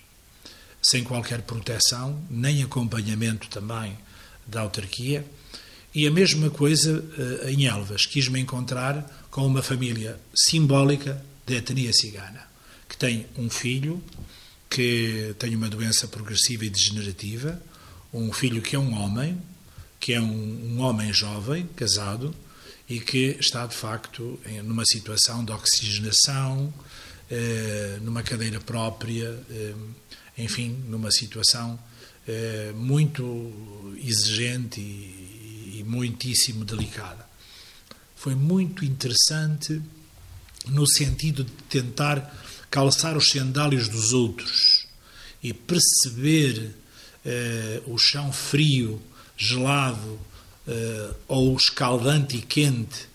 [0.81, 3.95] sem qualquer proteção, nem acompanhamento também
[4.47, 5.25] da autarquia.
[5.93, 7.03] E a mesma coisa
[7.43, 12.47] eh, em Elvas, quis-me encontrar com uma família simbólica da etnia cigana,
[12.87, 14.03] que tem um filho
[14.69, 17.61] que tem uma doença progressiva e degenerativa,
[18.13, 19.41] um filho que é um homem,
[19.99, 22.35] que é um, um homem jovem, casado,
[22.89, 26.73] e que está de facto numa situação de oxigenação,
[27.29, 29.73] eh, numa cadeira própria, eh,
[30.37, 31.77] enfim, numa situação
[32.27, 37.25] eh, muito exigente e, e muitíssimo delicada.
[38.15, 39.81] Foi muito interessante
[40.67, 44.87] no sentido de tentar calçar os sandálios dos outros
[45.41, 46.75] e perceber
[47.25, 49.01] eh, o chão frio,
[49.37, 50.19] gelado,
[50.67, 53.07] uh, ou escaldante e quente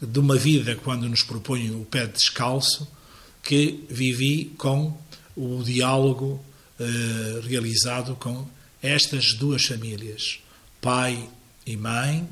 [0.00, 2.86] de uma vida quando nos propõe o pé descalço,
[3.42, 4.96] que vivi com
[5.36, 6.44] o diálogo
[6.78, 8.46] uh, realizado com
[8.82, 10.40] estas duas famílias,
[10.80, 11.28] pai
[11.66, 12.28] e mãe,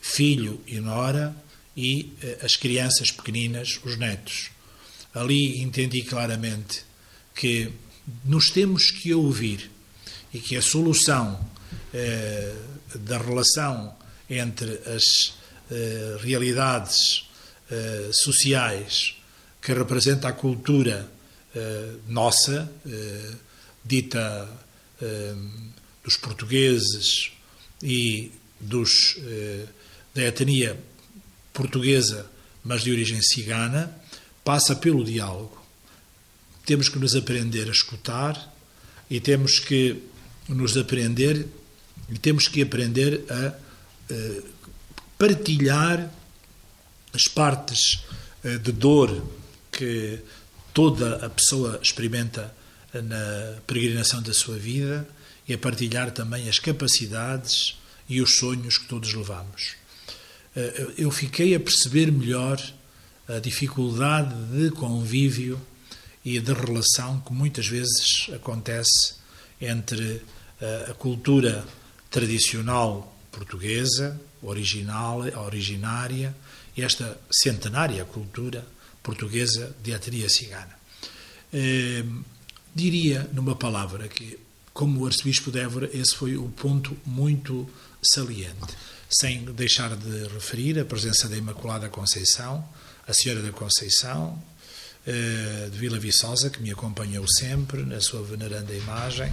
[0.00, 1.34] filho e nora
[1.76, 4.50] e uh, as crianças pequeninas, os netos.
[5.14, 6.82] Ali entendi claramente
[7.34, 7.72] que
[8.24, 9.70] nos temos que ouvir
[10.32, 11.48] e que a solução
[12.94, 13.96] da relação
[14.28, 15.04] entre as
[15.70, 17.28] uh, realidades
[17.70, 19.16] uh, sociais
[19.60, 21.08] que representa a cultura
[21.54, 22.70] uh, nossa,
[23.84, 24.48] dita
[26.02, 27.32] dos portugueses
[27.82, 29.16] e dos,
[30.14, 30.78] da etnia
[31.52, 32.30] portuguesa,
[32.64, 33.94] mas de origem cigana,
[34.44, 35.56] passa pelo diálogo.
[36.64, 38.54] Temos que nos aprender a escutar
[39.10, 40.02] e temos que
[40.48, 41.46] nos aprender
[42.10, 43.54] e temos que aprender a
[44.10, 44.42] eh,
[45.18, 46.10] partilhar
[47.12, 48.02] as partes
[48.42, 49.22] eh, de dor
[49.70, 50.18] que
[50.72, 52.54] toda a pessoa experimenta
[52.94, 55.08] na peregrinação da sua vida
[55.46, 57.76] e a partilhar também as capacidades
[58.08, 59.76] e os sonhos que todos levamos.
[60.56, 62.60] Eh, eu fiquei a perceber melhor
[63.28, 65.60] a dificuldade de convívio
[66.24, 69.14] e de relação que muitas vezes acontece
[69.60, 70.22] entre
[70.90, 71.64] a cultura
[72.10, 76.34] tradicional portuguesa, original, originária,
[76.76, 78.64] esta centenária cultura
[79.02, 80.78] portuguesa de etnia cigana.
[82.78, 84.38] Diria numa palavra que,
[84.72, 87.68] como o arcebispo de Évora, esse foi o ponto muito
[88.00, 88.72] saliente,
[89.10, 92.64] sem deixar de referir a presença da Imaculada Conceição,
[93.04, 94.40] a Senhora da Conceição,
[95.04, 99.32] eh, de Vila Viçosa, que me acompanhou sempre na sua veneranda imagem.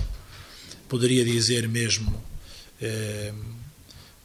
[0.89, 2.19] Poderia dizer mesmo
[2.81, 3.31] eh,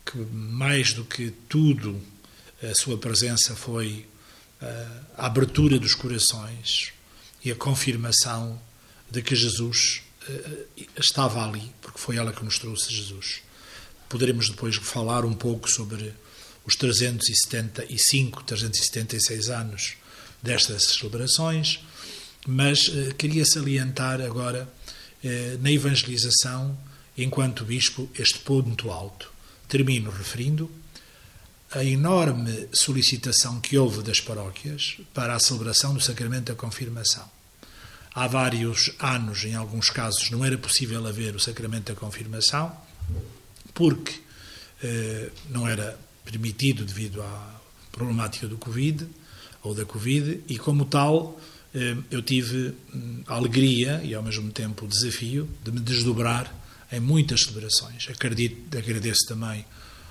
[0.02, 2.00] que, mais do que tudo,
[2.62, 4.06] a sua presença foi
[4.62, 4.86] eh,
[5.18, 6.94] a abertura dos corações
[7.44, 8.58] e a confirmação
[9.10, 10.02] de que Jesus
[10.96, 13.42] estava ali, porque foi ela que nos trouxe Jesus.
[14.08, 16.12] Poderemos depois falar um pouco sobre
[16.64, 19.94] os 375, 376 anos
[20.42, 21.80] destas celebrações,
[22.46, 24.72] mas eh, queria salientar agora
[25.22, 26.78] eh, na evangelização,
[27.16, 29.30] enquanto bispo, este ponto alto.
[29.68, 30.70] Termino referindo
[31.72, 37.39] a enorme solicitação que houve das paróquias para a celebração do sacramento da confirmação.
[38.14, 42.76] Há vários anos, em alguns casos, não era possível haver o sacramento da confirmação,
[43.72, 44.20] porque
[44.82, 47.60] eh, não era permitido devido à
[47.92, 49.06] problemática do Covid
[49.62, 51.40] ou da Covid, e como tal
[51.74, 52.74] eh, eu tive
[53.26, 56.52] a alegria e ao mesmo tempo o desafio de me desdobrar
[56.90, 58.08] em muitas celebrações.
[58.10, 59.64] Acredito, agradeço também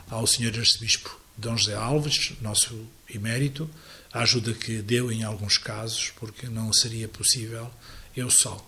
[0.09, 0.57] ao Sr.
[0.57, 2.75] Arcebispo Dom José Alves, nosso
[3.13, 3.69] emérito,
[4.11, 7.69] a ajuda que deu em alguns casos, porque não seria possível
[8.19, 8.65] eu só.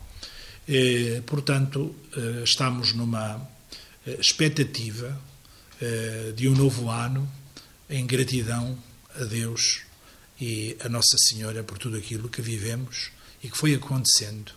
[0.68, 3.50] Eh, portanto, eh, estamos numa
[4.20, 5.20] expectativa
[6.36, 7.32] de um novo ano
[7.90, 8.78] em gratidão
[9.16, 9.82] a Deus
[10.40, 13.10] e a Nossa Senhora por tudo aquilo que vivemos
[13.44, 14.52] e que foi acontecendo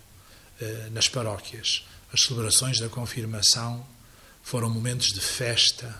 [0.93, 1.85] nas paróquias.
[2.13, 3.87] As celebrações da confirmação
[4.43, 5.95] foram momentos de festa,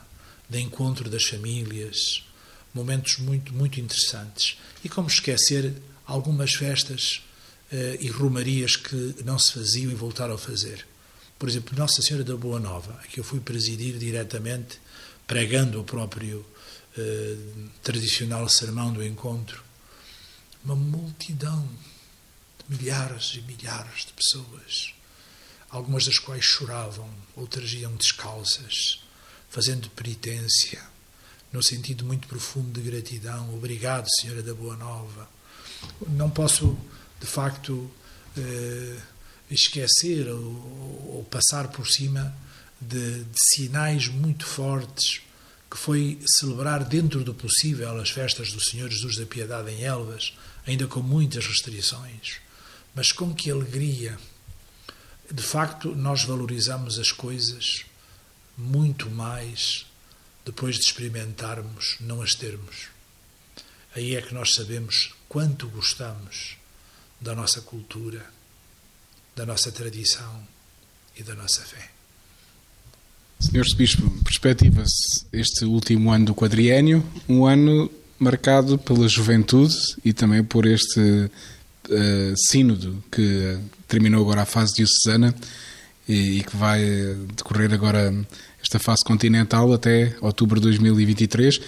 [0.49, 2.23] de encontro das famílias,
[2.75, 4.59] momentos muito, muito interessantes.
[4.85, 5.75] E como esquecer
[6.07, 7.23] algumas festas
[8.01, 10.87] e romarias que não se faziam e voltaram a fazer.
[11.39, 14.79] Por exemplo, Nossa Senhora da Boa Nova, que eu fui presidir diretamente,
[15.27, 16.39] pregando o próprio
[16.97, 19.63] uh, tradicional sermão do encontro
[20.65, 21.69] uma multidão
[22.59, 24.95] de milhares e milhares de pessoas,
[25.69, 29.03] algumas das quais choravam, outras iam descalças,
[29.51, 30.83] fazendo penitência,
[31.53, 33.55] no sentido muito profundo de gratidão.
[33.55, 35.29] Obrigado, Senhora da Boa Nova.
[36.09, 36.77] Não posso,
[37.25, 37.91] de facto,
[38.37, 38.97] eh,
[39.51, 42.37] esquecer ou, ou, passar por cima
[42.79, 45.23] de, de sinais muito fortes
[45.71, 50.35] que foi celebrar dentro do possível as festas do Senhor Jesus da Piedade em Elvas,
[50.67, 52.41] ainda com muitas restrições,
[52.95, 54.19] mas com que alegria.
[55.33, 57.87] De facto, nós valorizamos as coisas
[58.57, 59.87] muito mais
[60.45, 62.89] depois de experimentarmos, não as termos.
[63.97, 66.57] Aí é que nós sabemos quanto gostamos
[67.21, 68.25] da nossa cultura,
[69.35, 70.43] da nossa tradição
[71.17, 71.91] e da nossa fé.
[73.41, 79.75] Senhor Bispo, perspectiva-se este último ano do quadriênio, um ano marcado pela juventude
[80.05, 85.35] e também por este uh, sínodo que terminou agora a fase diocesana
[86.09, 86.81] e, e que vai
[87.37, 88.15] decorrer agora
[88.63, 91.61] esta fase continental até outubro de 2023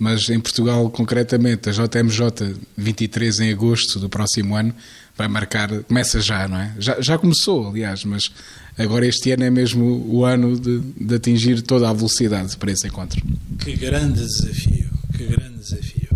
[0.00, 4.74] mas em Portugal, concretamente, a JMJ 23 em agosto do próximo ano
[5.14, 6.74] vai marcar, começa já, não é?
[6.78, 8.32] Já, já começou, aliás, mas
[8.78, 12.86] agora este ano é mesmo o ano de, de atingir toda a velocidade para esse
[12.86, 13.22] encontro.
[13.58, 16.08] Que grande desafio, que grande desafio.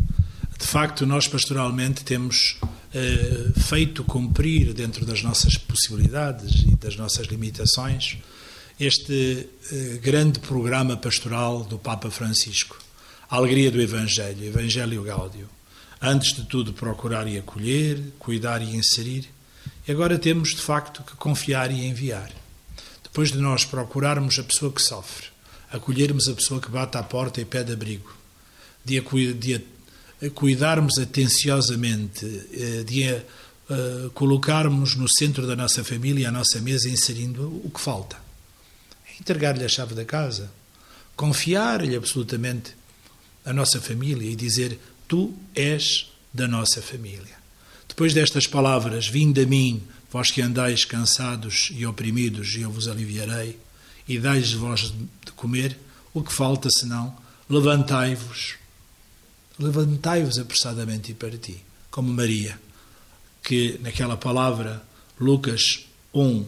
[0.59, 2.59] De facto, nós pastoralmente temos
[2.95, 8.17] eh, feito cumprir dentro das nossas possibilidades e das nossas limitações
[8.81, 12.83] este eh, grande programa pastoral do Papa Francisco
[13.29, 15.49] a alegria do Evangelho, Evangelho Gáudio.
[16.01, 19.29] Antes de tudo, procurar e acolher, cuidar e inserir.
[19.87, 22.31] E agora temos, de facto, que confiar e enviar.
[23.03, 25.27] Depois de nós procurarmos a pessoa que sofre,
[25.71, 28.13] acolhermos a pessoa que bate à porta e pede abrigo,
[28.85, 29.01] de,
[29.35, 29.65] de
[30.35, 33.23] cuidarmos atenciosamente, eh, de a,
[33.71, 38.17] uh, colocarmos no centro da nossa família, a nossa mesa, inserindo o que falta.
[39.19, 40.51] Entregar-lhe a chave da casa,
[41.17, 42.75] confiar-lhe absolutamente
[43.45, 47.45] a nossa família e dizer: Tu és da nossa família.
[47.89, 52.89] Depois destas palavras, vinde a mim, vós que andais cansados e oprimidos, e eu vos
[52.89, 53.59] aliviarei,
[54.09, 54.81] e dai-vos vós
[55.25, 55.79] de comer,
[56.13, 57.17] o que falta senão
[57.49, 58.55] levantai-vos.
[59.59, 62.59] Levantai-vos apressadamente e para ti, como Maria,
[63.43, 64.83] que naquela palavra,
[65.21, 66.45] Lucas 1,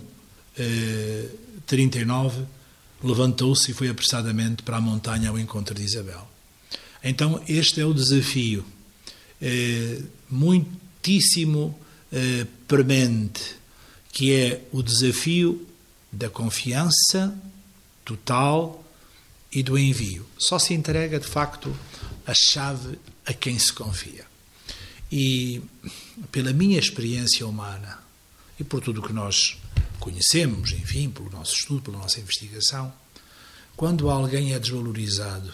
[0.58, 1.28] eh,
[1.66, 2.44] 39,
[3.04, 6.35] levantou-se e foi apressadamente para a montanha ao encontro de Isabel.
[7.08, 8.64] Então, este é o desafio.
[9.40, 11.78] É, muitíssimo
[12.12, 13.56] eh, premente,
[14.12, 15.66] que é o desafio
[16.10, 17.36] da confiança
[18.04, 18.82] total
[19.52, 20.24] e do envio.
[20.38, 21.76] Só se entrega, de facto,
[22.26, 24.24] a chave a quem se confia.
[25.10, 25.60] E
[26.32, 27.98] pela minha experiência humana
[28.58, 29.58] e por tudo o que nós
[30.00, 32.92] conhecemos, enfim, pelo nosso estudo, pela nossa investigação,
[33.76, 35.52] quando alguém é desvalorizado,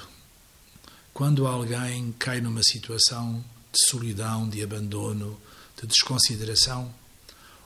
[1.13, 5.39] quando alguém cai numa situação de solidão, de abandono,
[5.81, 6.93] de desconsideração,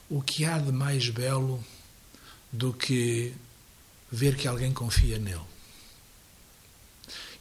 [0.09, 1.65] o que há de mais belo
[2.53, 3.33] do que
[4.11, 5.41] ver que alguém confia nele?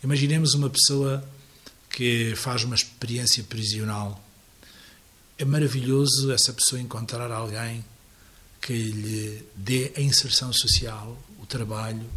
[0.03, 1.27] Imaginemos uma pessoa
[1.89, 4.23] que faz uma experiência prisional.
[5.37, 7.83] É maravilhoso essa pessoa encontrar alguém
[8.61, 12.07] que lhe dê a inserção social, o trabalho,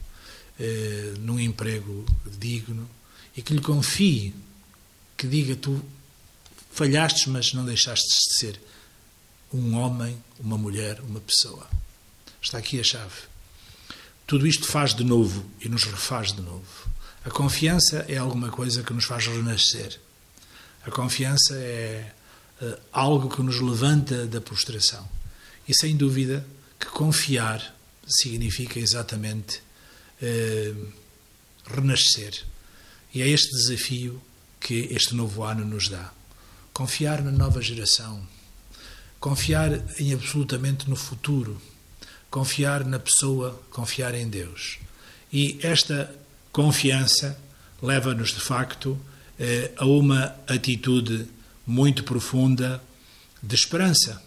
[0.58, 2.04] eh, num emprego
[2.38, 2.88] digno
[3.38, 4.34] e que lhe confie,
[5.16, 5.80] que diga tu
[6.72, 8.60] falhaste, mas não deixaste de ser
[9.54, 11.70] um homem, uma mulher, uma pessoa.
[12.42, 13.14] Está aqui a chave.
[14.26, 16.90] Tudo isto faz de novo e nos refaz de novo.
[17.24, 20.00] A confiança é alguma coisa que nos faz renascer.
[20.84, 22.12] A confiança é
[22.60, 25.08] uh, algo que nos levanta da prostração.
[25.68, 26.44] E sem dúvida
[26.76, 27.72] que confiar
[28.04, 29.62] significa exatamente
[30.20, 30.92] uh,
[31.66, 32.47] renascer.
[33.14, 34.20] E é este desafio
[34.60, 36.12] que este novo ano nos dá.
[36.72, 38.22] Confiar na nova geração.
[39.18, 41.60] Confiar em absolutamente no futuro.
[42.30, 44.78] Confiar na pessoa, confiar em Deus.
[45.32, 46.14] E esta
[46.52, 47.38] confiança
[47.82, 48.98] leva-nos, de facto,
[49.38, 51.26] eh, a uma atitude
[51.66, 52.82] muito profunda
[53.42, 54.22] de esperança,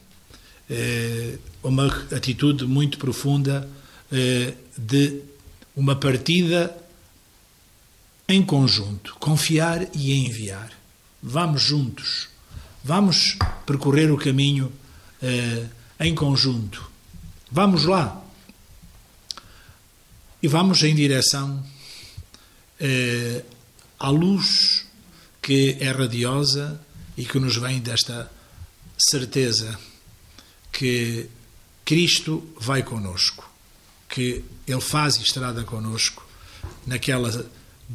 [0.69, 3.67] eh, uma atitude muito profunda
[4.11, 5.21] eh, de
[5.75, 6.75] uma partida
[8.31, 10.71] em conjunto, confiar e enviar.
[11.21, 12.29] Vamos juntos,
[12.83, 14.71] vamos percorrer o caminho
[15.99, 16.89] em conjunto.
[17.51, 18.23] Vamos lá.
[20.41, 21.63] E vamos em direção
[22.79, 23.43] eh,
[23.99, 24.87] à luz
[25.39, 26.81] que é radiosa
[27.15, 28.31] e que nos vem desta
[28.97, 29.77] certeza
[30.71, 31.29] que
[31.85, 33.47] Cristo vai conosco,
[34.09, 36.25] que Ele faz estrada conosco
[36.87, 37.29] naquela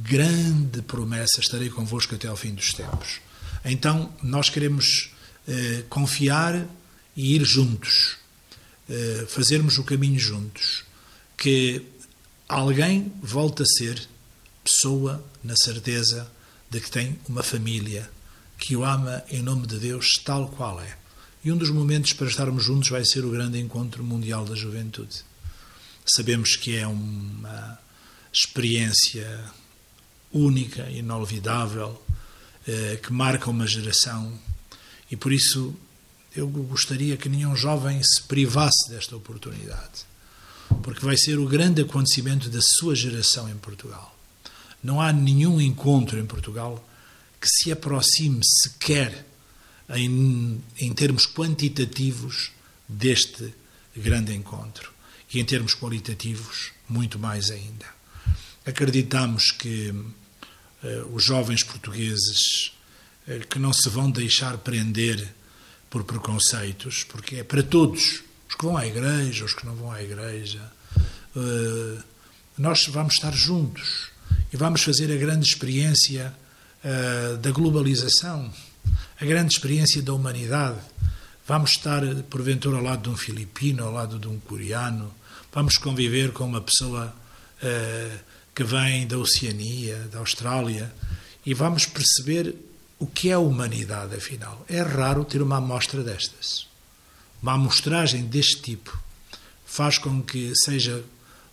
[0.03, 3.21] grande promessa: estarei convosco até ao fim dos tempos.
[3.65, 5.11] Então, nós queremos
[5.49, 6.67] eh, confiar
[7.17, 8.17] e ir juntos,
[8.89, 10.85] eh, fazermos o caminho juntos,
[11.37, 11.83] que
[12.49, 14.09] alguém volte a ser
[14.63, 16.31] pessoa na certeza
[16.71, 18.09] de que tem uma família
[18.59, 20.97] que o ama em nome de Deus tal qual é.
[21.45, 25.25] E um dos momentos para estarmos juntos vai ser o grande encontro mundial da juventude.
[26.05, 27.79] Sabemos que é uma
[28.33, 29.45] experiência
[30.33, 32.03] única, inolvidável,
[32.67, 34.33] eh, que marca uma geração
[35.11, 35.75] e por isso
[36.35, 40.05] eu gostaria que nenhum jovem se privasse desta oportunidade,
[40.83, 44.15] porque vai ser o grande acontecimento da sua geração em Portugal.
[44.83, 46.85] Não há nenhum encontro em Portugal
[47.41, 49.27] que se aproxime sequer
[49.89, 52.51] em, em termos quantitativos
[52.89, 53.55] deste
[53.97, 54.93] grande encontro
[55.33, 57.96] e em termos qualitativos muito mais ainda.
[58.67, 62.73] Acreditamos que uh, os jovens portugueses
[63.29, 65.33] uh, que não se vão deixar prender
[65.89, 69.93] por preconceitos, porque é para todos, os que vão à igreja, os que não vão
[69.93, 70.61] à igreja,
[71.37, 72.03] uh,
[72.59, 74.11] nós vamos estar juntos
[74.53, 76.35] e vamos fazer a grande experiência
[77.43, 78.53] da globalização,
[79.21, 80.79] a grande experiência da humanidade.
[81.47, 85.13] Vamos estar, porventura, ao lado de um filipino, ao lado de um coreano,
[85.53, 87.15] vamos conviver com uma pessoa
[87.63, 88.19] uh,
[88.57, 90.91] que vem da Oceania, da Austrália,
[91.45, 92.57] e vamos perceber
[92.99, 94.65] o que é a humanidade, afinal.
[94.67, 96.67] É raro ter uma amostra destas.
[97.43, 98.99] Uma amostragem deste tipo
[99.67, 101.05] faz com que seja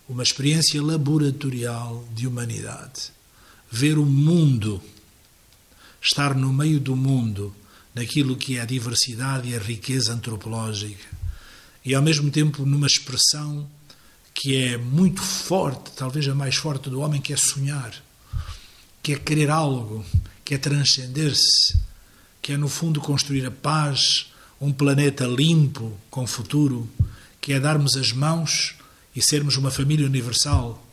[0.08, 3.12] uma experiência laboratorial de humanidade.
[3.70, 4.82] Ver o mundo,
[6.00, 7.54] estar no meio do mundo,
[7.94, 11.06] naquilo que é a diversidade e a riqueza antropológica,
[11.84, 13.68] e ao mesmo tempo numa expressão
[14.34, 17.94] que é muito forte, talvez a mais forte do homem, que é sonhar,
[19.00, 20.04] que é querer algo,
[20.44, 21.78] que é transcender-se,
[22.42, 24.26] que é no fundo construir a paz,
[24.60, 26.90] um planeta limpo, com futuro,
[27.40, 28.74] que é darmos as mãos
[29.14, 30.84] e sermos uma família universal.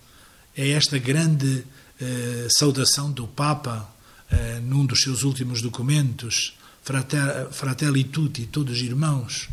[0.56, 1.64] É esta grande
[2.00, 3.90] eh, saudação do Papa
[4.30, 9.50] eh, num dos seus últimos documentos, Fratelli Tutti, todos irmãos.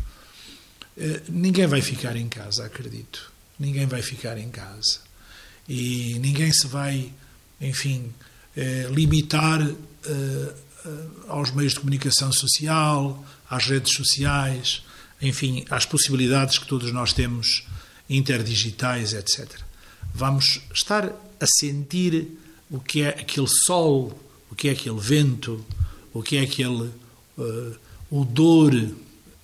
[0.97, 3.28] Eh, ninguém vai ficar em casa, acredito.
[3.59, 4.99] Ninguém vai ficar em casa.
[5.67, 7.11] E ninguém se vai,
[7.59, 8.11] enfim,
[8.55, 9.73] eh, limitar eh,
[10.05, 10.89] eh,
[11.27, 14.81] aos meios de comunicação social, às redes sociais,
[15.21, 17.65] enfim, às possibilidades que todos nós temos,
[18.09, 19.47] interdigitais, etc.
[20.13, 22.37] Vamos estar a sentir
[22.69, 25.63] o que é aquele sol, o que é aquele vento,
[26.13, 26.91] o que é aquele
[27.37, 27.75] uh,
[28.09, 28.73] odor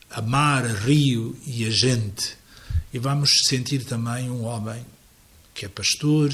[0.10, 2.38] a mar, a rio e a gente.
[2.96, 4.86] E vamos sentir também um homem
[5.54, 6.32] que é pastor,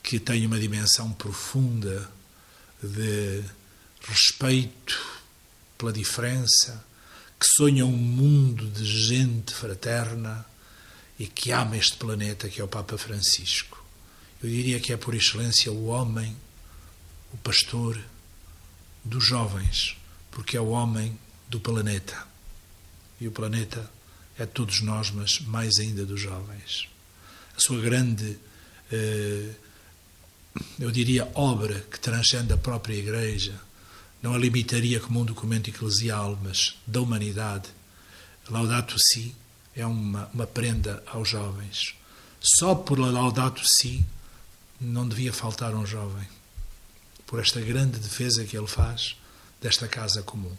[0.00, 2.08] que tem uma dimensão profunda
[2.80, 3.42] de
[4.02, 4.96] respeito
[5.76, 6.84] pela diferença,
[7.36, 10.46] que sonha um mundo de gente fraterna
[11.18, 13.84] e que ama este planeta que é o Papa Francisco.
[14.40, 16.36] Eu diria que é por excelência o homem,
[17.32, 18.00] o pastor
[19.04, 19.96] dos jovens,
[20.30, 22.24] porque é o homem do planeta.
[23.20, 23.97] E o planeta
[24.44, 26.88] de todos nós, mas mais ainda dos jovens.
[27.56, 28.38] A sua grande,
[28.92, 29.50] eh,
[30.78, 33.60] eu diria, obra que transcende a própria Igreja,
[34.22, 37.68] não a limitaria como um documento eclesial, mas da humanidade.
[38.50, 39.34] Laudato Si
[39.76, 41.94] é uma, uma prenda aos jovens.
[42.40, 44.04] Só por Laudato Si
[44.80, 46.26] não devia faltar um jovem,
[47.26, 49.16] por esta grande defesa que ele faz
[49.60, 50.56] desta casa comum.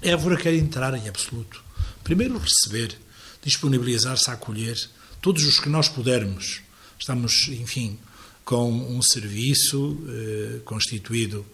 [0.00, 1.62] Évora quer entrar em absoluto.
[2.08, 2.98] Primeiro receber,
[3.44, 4.82] disponibilizar-se a acolher
[5.20, 6.62] todos os que nós pudermos.
[6.98, 7.98] Estamos, enfim,
[8.46, 11.44] com um serviço eh, constituído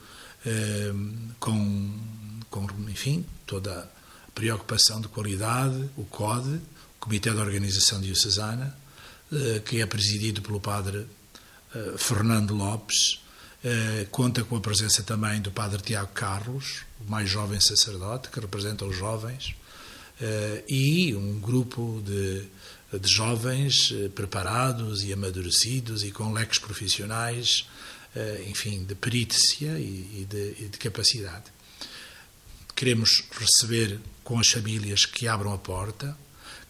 [0.46, 0.94] eh,
[1.40, 1.98] com,
[2.48, 3.90] com, enfim, toda
[4.28, 8.78] a preocupação de qualidade, o CODE, o Comitê de Organização Diocesana,
[9.32, 11.04] eh, que é presidido pelo padre
[11.74, 13.20] eh, Fernando Lopes,
[13.64, 18.38] eh, conta com a presença também do padre Tiago Carlos, o mais jovem sacerdote, que
[18.38, 19.56] representa os jovens,
[20.68, 22.44] e um grupo de,
[22.98, 27.66] de jovens eh, preparados e amadurecidos e com leques profissionais
[28.14, 31.44] eh, enfim, de perícia e de, e de capacidade.
[32.76, 36.16] Queremos receber com as famílias que abram a porta,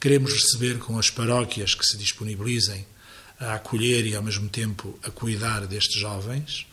[0.01, 2.87] queremos receber com as paróquias que se disponibilizem
[3.39, 6.67] a acolher e, ao mesmo tempo, a cuidar destes jovens.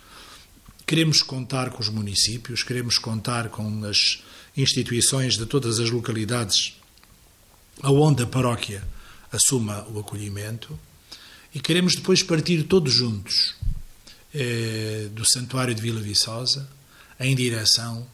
[0.85, 4.23] Queremos contar com os municípios, queremos contar com as
[4.55, 6.77] instituições de todas as localidades
[7.81, 8.83] aonde a paróquia
[9.31, 10.77] assuma o acolhimento
[11.53, 13.55] e queremos depois partir todos juntos
[14.33, 16.69] eh, do Santuário de Vila Viçosa
[17.19, 18.07] em direção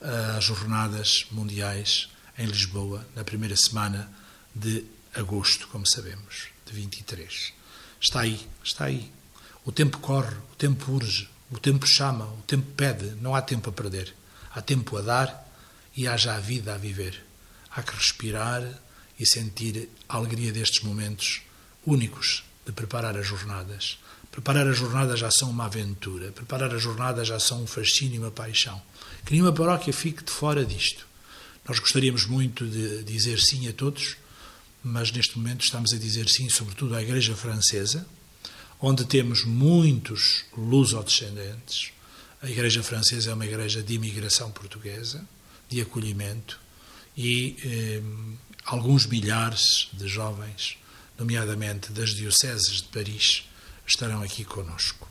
[0.00, 4.10] às Jornadas Mundiais em Lisboa, na primeira semana
[4.54, 4.84] de
[5.14, 7.52] agosto, como sabemos, de 23.
[8.00, 9.10] Está aí, está aí.
[9.64, 13.70] O tempo corre, o tempo urge, o tempo chama, o tempo pede, não há tempo
[13.70, 14.14] a perder.
[14.54, 15.41] Há tempo a dar
[15.96, 17.22] e há já a vida a viver.
[17.70, 18.62] Há que respirar
[19.18, 21.42] e sentir a alegria destes momentos
[21.86, 23.98] únicos de preparar as jornadas.
[24.30, 28.18] Preparar a jornada já são uma aventura, preparar a jornada já são um fascínio e
[28.18, 28.80] uma paixão.
[29.24, 31.06] Que nenhuma paróquia fique de fora disto.
[31.68, 34.16] Nós gostaríamos muito de dizer sim a todos,
[34.82, 38.06] mas neste momento estamos a dizer sim, sobretudo à Igreja Francesa,
[38.80, 41.92] onde temos muitos lusodescendentes.
[42.42, 45.24] A Igreja Francesa é uma igreja de imigração portuguesa,
[45.74, 46.60] de acolhimento,
[47.16, 48.02] e eh,
[48.64, 50.76] alguns milhares de jovens,
[51.18, 53.44] nomeadamente das dioceses de Paris,
[53.86, 55.08] estarão aqui conosco.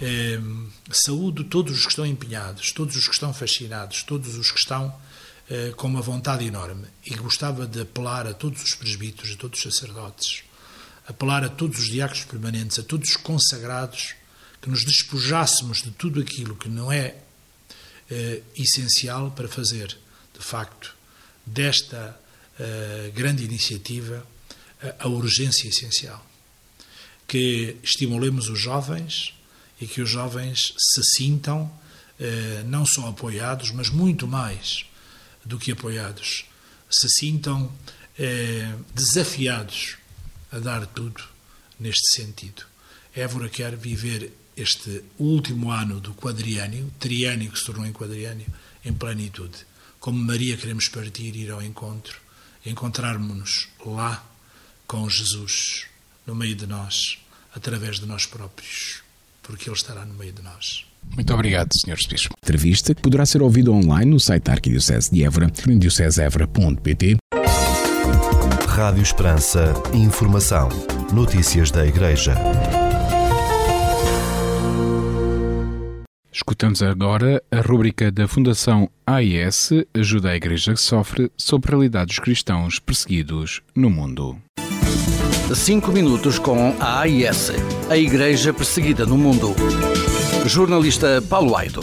[0.00, 0.40] Eh,
[0.90, 4.94] saúdo todos os que estão empenhados, todos os que estão fascinados, todos os que estão
[5.48, 6.86] eh, com uma vontade enorme.
[7.04, 10.42] E gostava de apelar a todos os presbíteros, a todos os sacerdotes,
[11.06, 14.14] apelar a todos os diáconos permanentes, a todos os consagrados,
[14.62, 17.16] que nos despojássemos de tudo aquilo que não é
[18.10, 19.96] eh, essencial para fazer,
[20.38, 20.94] de facto,
[21.46, 22.18] desta
[22.58, 24.26] eh, grande iniciativa
[24.98, 26.30] a urgência essencial
[27.30, 29.32] que estimulemos os jovens
[29.80, 31.70] e que os jovens se sintam
[32.18, 34.84] eh, não só apoiados, mas muito mais
[35.44, 36.44] do que apoiados,
[36.90, 37.72] se sintam
[38.18, 39.96] eh, desafiados
[40.50, 41.22] a dar tudo
[41.78, 42.64] neste sentido.
[43.14, 48.46] Évora quer viver este último ano do quadriânio, triânio que se tornou em quadriânio,
[48.84, 49.56] em plenitude.
[49.98, 52.18] Como Maria queremos partir, ir ao encontro,
[52.64, 54.24] encontrarmos-nos lá
[54.86, 55.86] com Jesus
[56.26, 57.18] no meio de nós,
[57.54, 59.02] através de nós próprios,
[59.42, 60.84] porque Ele estará no meio de nós.
[61.14, 61.96] Muito obrigado, Sr.
[62.08, 62.34] Bispo.
[62.42, 67.16] Entrevista que poderá ser ouvida online no site da Arquidiocese de Évora, em.
[68.68, 69.74] Rádio Esperança.
[69.94, 70.68] Informação.
[71.12, 72.34] Notícias da Igreja.
[76.40, 82.06] Escutamos agora a rúbrica da Fundação AIS Ajuda a Igreja que Sofre sobre a realidade
[82.06, 84.38] dos cristãos perseguidos no mundo.
[85.54, 87.52] 5 minutos com a AIS,
[87.90, 89.54] a Igreja Perseguida no Mundo.
[90.46, 91.82] Jornalista Paulo Aido.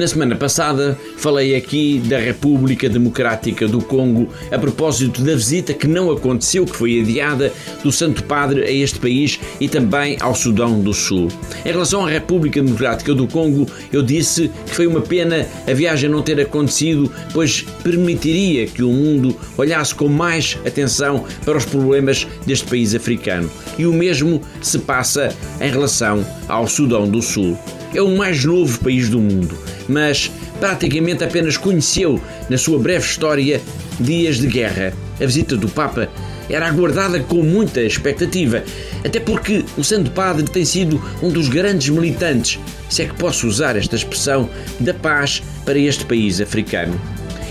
[0.00, 5.86] Na semana passada falei aqui da República Democrática do Congo a propósito da visita que
[5.86, 7.52] não aconteceu, que foi adiada,
[7.84, 11.28] do Santo Padre a este país e também ao Sudão do Sul.
[11.66, 16.08] Em relação à República Democrática do Congo, eu disse que foi uma pena a viagem
[16.08, 22.26] não ter acontecido, pois permitiria que o mundo olhasse com mais atenção para os problemas
[22.46, 23.50] deste país africano.
[23.76, 27.58] E o mesmo se passa em relação ao Sudão do Sul.
[27.94, 29.58] É o mais novo país do mundo
[29.90, 30.30] mas
[30.60, 33.60] praticamente apenas conheceu, na sua breve história,
[33.98, 34.94] dias de guerra.
[35.20, 36.08] A visita do Papa
[36.48, 38.62] era aguardada com muita expectativa,
[39.04, 43.46] até porque o Santo Padre tem sido um dos grandes militantes, se é que posso
[43.46, 46.98] usar esta expressão, da paz para este país africano.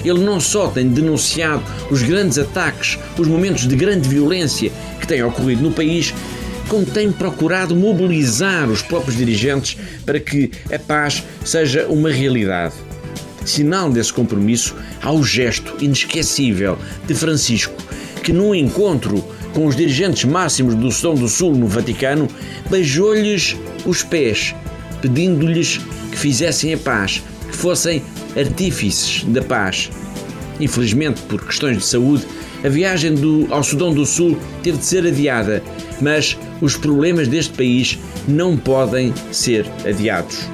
[0.03, 5.21] Ele não só tem denunciado os grandes ataques, os momentos de grande violência que têm
[5.23, 6.13] ocorrido no país,
[6.69, 12.75] como tem procurado mobilizar os próprios dirigentes para que a paz seja uma realidade.
[13.43, 17.73] Sinal desse compromisso há o gesto inesquecível de Francisco,
[18.23, 22.27] que num encontro com os dirigentes máximos do Sudão do Sul no Vaticano,
[22.69, 24.53] beijou-lhes os pés,
[25.01, 25.79] pedindo-lhes
[26.11, 28.03] que fizessem a paz, que fossem
[28.37, 29.89] artífices da paz.
[30.59, 32.27] Infelizmente, por questões de saúde,
[32.63, 35.63] a viagem do, ao Sudão do Sul teve de ser adiada,
[36.01, 37.97] mas os problemas deste país
[38.27, 40.47] não podem ser adiados.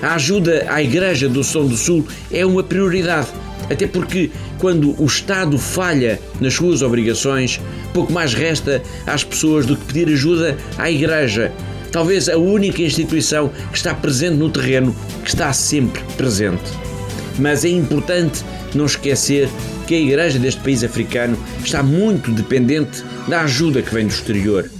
[0.00, 3.28] A ajuda à Igreja do Sudão do Sul é uma prioridade,
[3.70, 7.60] até porque quando o Estado falha nas suas obrigações,
[7.92, 11.52] pouco mais resta às pessoas do que pedir ajuda à Igreja,
[11.92, 16.62] talvez a única instituição que está presente no terreno, que está sempre presente.
[17.38, 18.42] Mas é importante
[18.74, 19.48] não esquecer
[19.86, 24.70] que a Igreja deste país africano está muito dependente da ajuda que vem do exterior.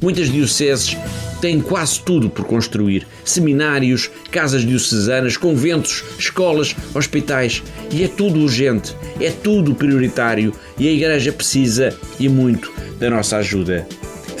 [0.00, 0.96] Muitas dioceses
[1.40, 7.62] têm quase tudo por construir: seminários, casas diocesanas, conventos, escolas, hospitais.
[7.92, 13.38] E é tudo urgente, é tudo prioritário e a Igreja precisa e muito da nossa
[13.38, 13.86] ajuda.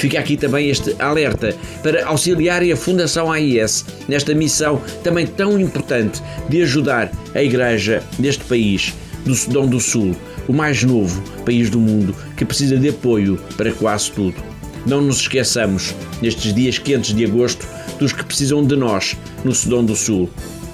[0.00, 6.22] Fica aqui também este alerta para auxiliarem a Fundação AIS nesta missão também tão importante
[6.48, 8.94] de ajudar a Igreja deste país,
[9.30, 10.16] do Sudão do Sul,
[10.48, 14.42] o mais novo país do mundo que precisa de apoio para quase tudo.
[14.84, 17.64] Não nos esqueçamos, nestes dias quentes de agosto,
[18.00, 20.28] dos que precisam de nós no Sudão do Sul.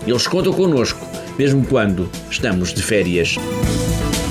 [0.07, 1.07] Eles contam connosco,
[1.39, 3.37] mesmo quando estamos de férias.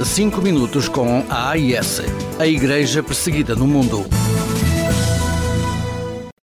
[0.03, 2.01] Cinco minutos com a AIS,
[2.39, 4.07] a Igreja Perseguida no Mundo.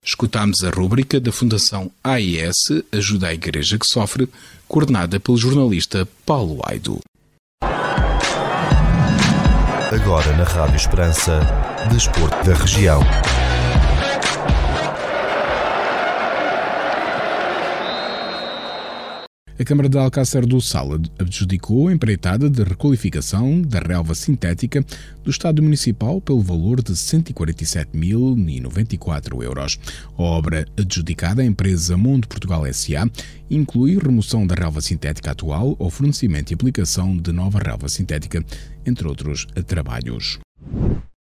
[0.04, 2.54] Escutámos a rúbrica da Fundação AIS
[2.92, 4.28] Ajuda à Igreja que Sofre,
[4.68, 7.00] coordenada pelo jornalista Paulo Aido.
[9.92, 11.40] Agora na Rádio Esperança,
[11.90, 13.02] Desporto da Região.
[19.62, 20.88] A Câmara de Alcácer do Sal
[21.20, 24.84] adjudicou a empreitada de requalificação da relva sintética
[25.22, 29.78] do Estado Municipal pelo valor de 147.094 euros.
[30.18, 33.08] A obra adjudicada à empresa Mundo Portugal SA
[33.48, 38.44] inclui remoção da relva sintética atual ou fornecimento e aplicação de nova relva sintética,
[38.84, 40.40] entre outros trabalhos.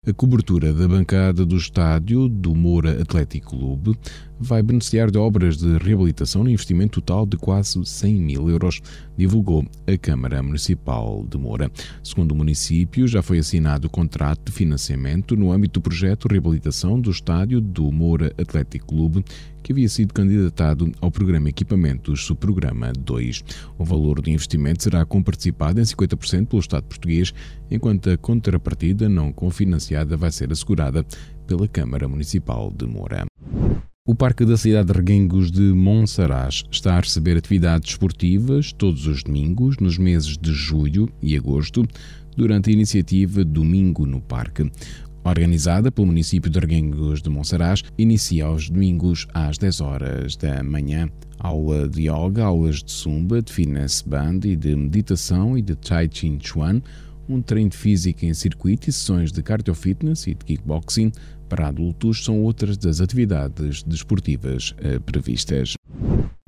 [0.09, 3.99] A cobertura da bancada do estádio do Moura Atlético Clube
[4.41, 8.81] vai beneficiar de obras de reabilitação no investimento total de quase 100 mil euros,
[9.17, 11.71] divulgou a Câmara Municipal de Moura.
[12.03, 16.99] Segundo o município, já foi assinado o contrato de financiamento no âmbito do projeto reabilitação
[16.99, 19.25] do estádio do Moura Atlético Clube,
[19.63, 23.45] que havia sido candidatado ao programa Equipamentos Subprograma 2.
[23.79, 27.35] O valor do investimento será comparticipado em 50% pelo Estado português,
[27.71, 31.05] enquanto a contrapartida não confinanciada vai ser assegurada
[31.47, 33.27] pela Câmara Municipal de Moura.
[34.11, 39.23] O Parque da cidade de Reguengos de Monsaraz está a receber atividades esportivas todos os
[39.23, 41.87] domingos, nos meses de julho e agosto,
[42.37, 44.69] durante a iniciativa Domingo no Parque.
[45.23, 51.09] Organizada pelo município de Reguengos de Monsaraz, inicia aos domingos às 10 horas da manhã.
[51.39, 56.09] Aula de yoga, aulas de zumba, de fitness band e de meditação e de tai
[56.09, 56.83] chi chuan,
[57.29, 61.13] um treino de física em circuito e sessões de cardio fitness e de kickboxing
[61.51, 65.75] para adultos são outras das atividades desportivas eh, previstas.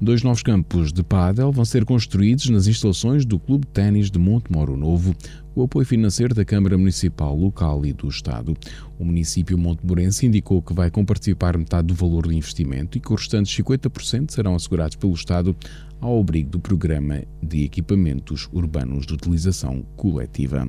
[0.01, 4.19] Dois novos campos de pádel vão ser construídos nas instalações do Clube de Ténis de
[4.19, 5.15] Montemoro Novo,
[5.55, 8.57] com apoio financeiro da Câmara Municipal Local e do Estado.
[8.99, 13.21] O município montemorense indicou que vai compartilhar metade do valor do investimento e que os
[13.21, 15.57] restantes 50% serão assegurados pelo Estado
[16.01, 20.69] ao abrigo do Programa de Equipamentos Urbanos de Utilização Coletiva.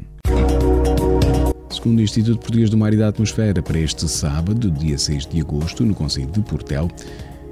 [1.70, 5.42] Segundo o Instituto Português do Mar e da Atmosfera, para este sábado, dia 6 de
[5.42, 6.90] agosto, no Conselho de Portel,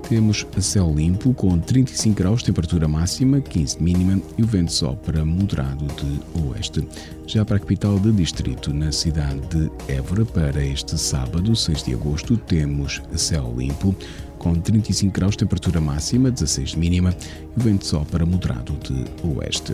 [0.08, 5.86] temos céu limpo com 35 graus, temperatura máxima, 15 mínima e o vento sopra moderado
[5.86, 6.86] de oeste.
[7.26, 11.94] Já para a capital do distrito, na cidade de Évora, para este sábado, 6 de
[11.94, 13.96] agosto, temos céu limpo
[14.38, 17.16] com 35 graus, temperatura máxima, 16 mínima
[17.56, 19.74] e o vento sopra moderado de oeste.